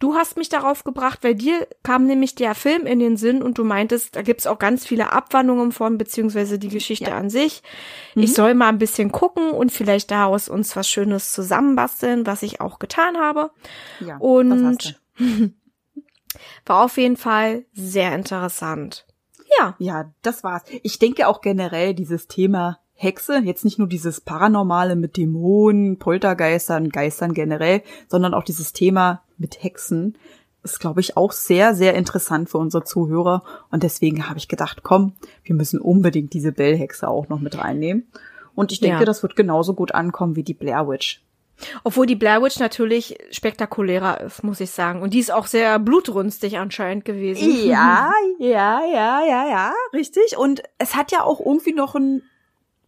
du 0.00 0.14
hast 0.14 0.36
mich 0.36 0.48
darauf 0.48 0.84
gebracht, 0.84 1.20
weil 1.22 1.34
dir 1.34 1.66
kam 1.82 2.06
nämlich 2.06 2.34
der 2.34 2.54
Film 2.54 2.86
in 2.86 2.98
den 2.98 3.16
Sinn 3.16 3.42
und 3.42 3.58
du 3.58 3.64
meintest, 3.64 4.16
da 4.16 4.22
gibt's 4.22 4.46
auch 4.46 4.58
ganz 4.58 4.86
viele 4.86 5.12
Abwandlungen 5.12 5.72
von, 5.72 5.98
beziehungsweise 5.98 6.58
die 6.58 6.68
Geschichte 6.68 7.10
Ja. 7.10 7.16
an 7.16 7.30
sich. 7.30 7.62
Mhm. 8.14 8.22
Ich 8.24 8.34
soll 8.34 8.54
mal 8.54 8.68
ein 8.68 8.78
bisschen 8.78 9.12
gucken 9.12 9.50
und 9.50 9.70
vielleicht 9.72 10.10
daraus 10.10 10.48
uns 10.48 10.74
was 10.76 10.88
Schönes 10.88 11.32
zusammenbasteln, 11.32 12.26
was 12.26 12.42
ich 12.42 12.60
auch 12.60 12.78
getan 12.78 13.16
habe. 13.18 13.50
Ja, 14.00 14.16
Und-. 14.18 15.00
War 16.66 16.84
auf 16.84 16.96
jeden 16.96 17.16
Fall 17.16 17.64
sehr 17.74 18.14
interessant. 18.14 19.06
Ja, 19.58 19.74
Ja, 19.78 20.12
das 20.22 20.42
war's. 20.42 20.62
Ich 20.82 20.98
denke 20.98 21.28
auch 21.28 21.42
generell 21.42 21.92
dieses 21.94 22.26
Thema 22.26 22.78
Hexe, 23.02 23.40
jetzt 23.44 23.64
nicht 23.64 23.78
nur 23.78 23.88
dieses 23.88 24.20
Paranormale 24.20 24.96
mit 24.96 25.16
Dämonen, 25.16 25.98
Poltergeistern, 25.98 26.88
Geistern 26.90 27.34
generell, 27.34 27.82
sondern 28.08 28.34
auch 28.34 28.44
dieses 28.44 28.72
Thema 28.72 29.22
mit 29.38 29.62
Hexen 29.62 30.16
ist, 30.62 30.78
glaube 30.78 31.00
ich, 31.00 31.16
auch 31.16 31.32
sehr, 31.32 31.74
sehr 31.74 31.94
interessant 31.94 32.48
für 32.48 32.58
unsere 32.58 32.84
Zuhörer. 32.84 33.42
Und 33.70 33.82
deswegen 33.82 34.28
habe 34.28 34.38
ich 34.38 34.46
gedacht, 34.46 34.82
komm, 34.84 35.14
wir 35.42 35.56
müssen 35.56 35.80
unbedingt 35.80 36.32
diese 36.34 36.52
Bellhexe 36.52 37.08
auch 37.08 37.28
noch 37.28 37.40
mit 37.40 37.58
reinnehmen. 37.58 38.06
Und 38.54 38.70
ich 38.70 38.78
denke, 38.80 39.00
Ja. 39.00 39.04
das 39.04 39.22
wird 39.22 39.34
genauso 39.34 39.74
gut 39.74 39.92
ankommen 39.94 40.36
wie 40.36 40.44
die 40.44 40.54
Blair 40.54 40.88
Witch. 40.88 41.22
Obwohl 41.84 42.06
die 42.06 42.16
Blair 42.16 42.42
Witch 42.42 42.58
natürlich 42.58 43.18
spektakulärer 43.30 44.20
ist, 44.20 44.44
muss 44.44 44.60
ich 44.60 44.70
sagen. 44.70 45.02
Und 45.02 45.14
die 45.14 45.18
ist 45.20 45.32
auch 45.32 45.46
sehr 45.46 45.78
blutrünstig 45.78 46.58
anscheinend 46.58 47.04
gewesen. 47.04 47.66
Ja, 47.66 48.12
ja, 48.38 48.80
ja, 48.84 49.22
ja, 49.26 49.48
ja, 49.48 49.72
richtig. 49.92 50.36
Und 50.36 50.62
es 50.78 50.94
hat 50.94 51.12
ja 51.12 51.22
auch 51.22 51.40
irgendwie 51.40 51.72
noch 51.74 51.94
ein 51.94 52.22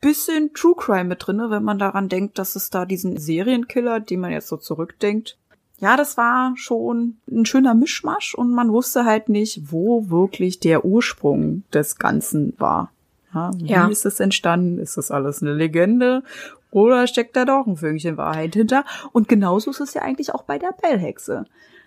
bisschen 0.04 0.52
True 0.54 0.74
Crime 0.76 1.04
mit 1.04 1.26
drin, 1.26 1.42
wenn 1.48 1.62
man 1.64 1.78
daran 1.78 2.08
denkt, 2.08 2.38
dass 2.38 2.56
es 2.56 2.70
da 2.70 2.84
diesen 2.84 3.16
Serienkiller, 3.16 4.00
den 4.00 4.20
man 4.20 4.32
jetzt 4.32 4.48
so 4.48 4.56
zurückdenkt. 4.56 5.36
Ja, 5.80 5.96
das 5.96 6.16
war 6.16 6.52
schon 6.56 7.16
ein 7.30 7.46
schöner 7.46 7.74
Mischmasch 7.74 8.34
und 8.34 8.52
man 8.52 8.70
wusste 8.72 9.04
halt 9.04 9.28
nicht, 9.28 9.72
wo 9.72 10.08
wirklich 10.08 10.60
der 10.60 10.84
Ursprung 10.84 11.64
des 11.72 11.96
Ganzen 11.96 12.54
war. 12.58 12.92
Ja, 13.34 13.50
wie 13.56 13.66
Ja. 13.66 13.88
ist 13.88 14.06
es 14.06 14.20
entstanden? 14.20 14.78
Ist 14.78 14.96
das 14.96 15.10
alles 15.10 15.42
eine 15.42 15.52
Legende? 15.54 16.22
Oder 16.70 17.06
steckt 17.06 17.36
da 17.36 17.44
doch 17.44 17.66
ein 17.66 17.76
Fünkchen 17.76 18.16
Wahrheit 18.16 18.54
hinter? 18.54 18.84
Und 19.12 19.28
genauso 19.28 19.70
ist 19.70 19.80
es 19.80 19.94
ja 19.94 20.02
eigentlich 20.02 20.34
auch 20.34 20.42
bei 20.44 20.58
der 20.58 20.72
Bellhexe. 20.80 21.46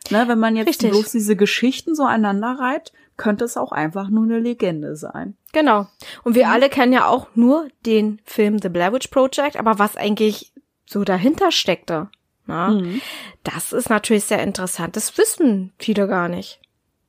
Ne, 0.09 0.23
wenn 0.27 0.39
man 0.39 0.55
jetzt 0.55 0.67
Richtig. 0.69 0.91
bloß 0.91 1.11
diese 1.11 1.35
Geschichten 1.35 1.93
so 1.95 2.03
einander 2.03 2.57
reiht, 2.59 2.93
könnte 3.17 3.45
es 3.45 3.57
auch 3.57 3.71
einfach 3.71 4.09
nur 4.09 4.23
eine 4.23 4.39
Legende 4.39 4.95
sein. 4.95 5.35
Genau. 5.53 5.87
Und 6.23 6.35
wir 6.35 6.49
alle 6.49 6.69
kennen 6.69 6.93
ja 6.93 7.07
auch 7.07 7.27
nur 7.35 7.67
den 7.85 8.21
Film 8.25 8.59
The 8.59 8.69
Blair 8.69 8.93
Witch 8.93 9.07
Project, 9.07 9.57
aber 9.57 9.79
was 9.79 9.97
eigentlich 9.97 10.53
so 10.85 11.03
dahinter 11.03 11.51
steckte, 11.51 12.09
na, 12.45 12.69
Mhm. 12.69 13.01
das 13.43 13.73
ist 13.73 13.89
natürlich 13.89 14.23
sehr 14.25 14.41
interessant. 14.41 14.95
Das 14.95 15.17
wissen 15.17 15.73
viele 15.77 16.07
gar 16.07 16.29
nicht. 16.29 16.61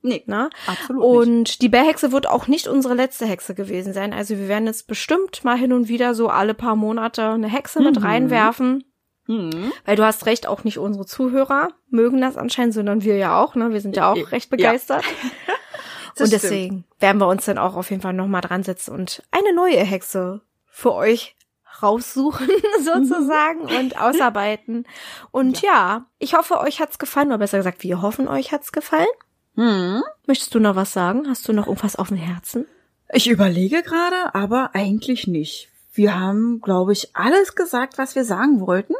Nee, 0.03 0.23
Na? 0.27 0.49
absolut 0.67 1.03
nicht. 1.03 1.29
Und 1.29 1.63
die 1.63 1.69
Bärhexe 1.69 2.13
wird 2.13 2.29
auch 2.29 2.47
nicht 2.47 2.69
unsere 2.69 2.95
letzte 2.95 3.27
Hexe 3.27 3.55
gewesen 3.55 3.93
sein. 3.93 4.13
Also 4.13 4.37
wir 4.39 4.49
werden 4.49 4.67
jetzt 4.67 4.87
bestimmt 4.87 5.45
mal 5.45 5.57
hin 5.59 5.73
und 5.73 5.89
wieder 5.89 6.15
so 6.15 6.29
alle 6.29 6.55
paar 6.55 6.77
Monate 6.77 7.23
eine 7.31 7.49
Hexe 7.49 7.81
mit 7.83 7.97
Mhm. 7.99 8.03
reinwerfen. 8.07 8.85
Mhm. 9.27 9.73
Weil 9.85 9.97
du 9.97 10.05
hast 10.05 10.25
recht, 10.27 10.47
auch 10.47 10.65
nicht 10.65 10.79
unsere 10.79 11.05
Zuhörer 11.05 11.69
mögen 11.91 12.21
das 12.21 12.37
anscheinend, 12.37 12.75
sondern 12.75 13.03
wir 13.03 13.17
ja 13.17 13.41
auch. 13.43 13.55
Ne? 13.57 13.73
Wir 13.73 13.81
sind 13.81 13.97
ja 13.97 14.11
auch 14.11 14.17
Ja. 14.17 14.25
recht 14.27 14.51
begeistert. 14.51 15.05
Das 16.15 16.21
und 16.23 16.27
stimmt. 16.29 16.43
deswegen 16.43 16.85
werden 17.01 17.19
wir 17.21 17.29
uns 17.29 17.45
dann 17.45 17.59
auch 17.59 17.77
auf 17.77 17.91
jeden 17.91 18.03
Fall 18.03 18.13
nochmal 18.13 18.41
dran 18.41 18.63
setzen 18.63 18.95
und 18.95 19.23
eine 19.31 19.55
neue 19.55 19.79
Hexe 19.79 20.41
für 20.67 20.93
euch 20.95 21.37
raussuchen 21.83 22.49
sozusagen 22.85 23.61
und 23.79 24.01
ausarbeiten. 24.01 24.87
Und 25.31 25.63
ja. 25.63 26.07
ich 26.19 26.35
hoffe, 26.35 26.59
euch 26.61 26.81
hat's 26.81 26.99
gefallen, 26.99 27.29
oder 27.29 27.39
besser 27.39 27.59
gesagt, 27.59 27.83
wir 27.83 28.03
hoffen, 28.03 28.29
euch 28.29 28.53
hat's 28.53 28.73
gefallen. 28.73 29.07
Mhm. 29.55 30.03
Möchtest 30.27 30.55
du 30.55 30.61
noch 30.61 30.77
was 30.77 30.93
sagen? 30.93 31.29
Hast 31.29 31.49
du 31.49 31.53
noch 31.53 31.67
irgendwas 31.67 31.97
auf 31.97 32.09
dem 32.09 32.17
Herzen? 32.17 32.67
Ich 33.13 33.29
überlege 33.29 33.83
gerade, 33.83 34.35
aber 34.35 34.71
eigentlich 34.75 35.27
nicht. 35.27 35.69
Wir 35.95 36.19
haben, 36.19 36.61
glaube 36.61 36.93
ich, 36.93 37.17
alles 37.17 37.55
gesagt, 37.55 37.99
was 37.99 38.15
wir 38.15 38.25
sagen 38.25 38.61
wollten. 38.61 38.95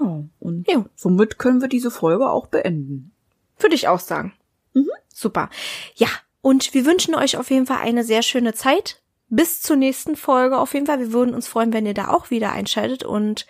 Ja, 0.00 0.22
und 0.40 0.66
Ja. 0.68 0.84
somit 0.96 1.38
können 1.38 1.60
wir 1.60 1.68
diese 1.68 1.90
Folge 1.90 2.30
auch 2.30 2.46
beenden. 2.46 3.12
Würde 3.58 3.74
ich 3.74 3.88
auch 3.88 4.00
sagen. 4.00 4.32
Mhm. 4.72 4.88
Super. 5.12 5.50
Ja, 5.96 6.08
und 6.44 6.74
wir 6.74 6.84
wünschen 6.84 7.14
euch 7.14 7.38
auf 7.38 7.50
jeden 7.50 7.64
Fall 7.66 7.78
eine 7.78 8.04
sehr 8.04 8.22
schöne 8.22 8.52
Zeit. 8.52 9.00
Bis 9.30 9.62
zur 9.62 9.76
nächsten 9.76 10.14
Folge 10.14 10.58
auf 10.58 10.74
jeden 10.74 10.84
Fall. 10.86 10.98
Wir 11.00 11.12
würden 11.12 11.34
uns 11.34 11.48
freuen, 11.48 11.72
wenn 11.72 11.86
ihr 11.86 11.94
da 11.94 12.08
auch 12.08 12.30
wieder 12.30 12.52
einschaltet 12.52 13.02
und 13.02 13.46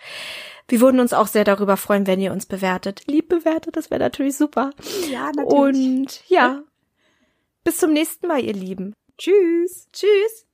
wir 0.69 0.79
würden 0.79 1.01
uns 1.01 1.11
auch 1.11 1.27
sehr 1.27 1.43
darüber 1.43 1.75
freuen, 1.75 2.07
wenn 2.07 2.21
ihr 2.21 2.31
uns 2.31 2.45
bewertet. 2.45 3.03
Lieb 3.07 3.27
bewertet, 3.27 3.75
das 3.75 3.91
wäre 3.91 3.99
natürlich 3.99 4.37
super. 4.37 4.71
Ja, 5.11 5.31
Und 5.43 6.23
ja, 6.27 6.63
bis 7.65 7.77
zum 7.77 7.91
nächsten 7.91 8.27
Mal, 8.27 8.43
ihr 8.43 8.53
Lieben. 8.53 8.93
tschüss. 9.17 9.87
Tschüss. 9.91 10.47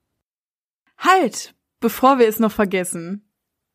Halt, 0.97 1.53
bevor 1.79 2.17
wir 2.17 2.27
es 2.27 2.39
noch 2.39 2.51
vergessen. 2.51 3.23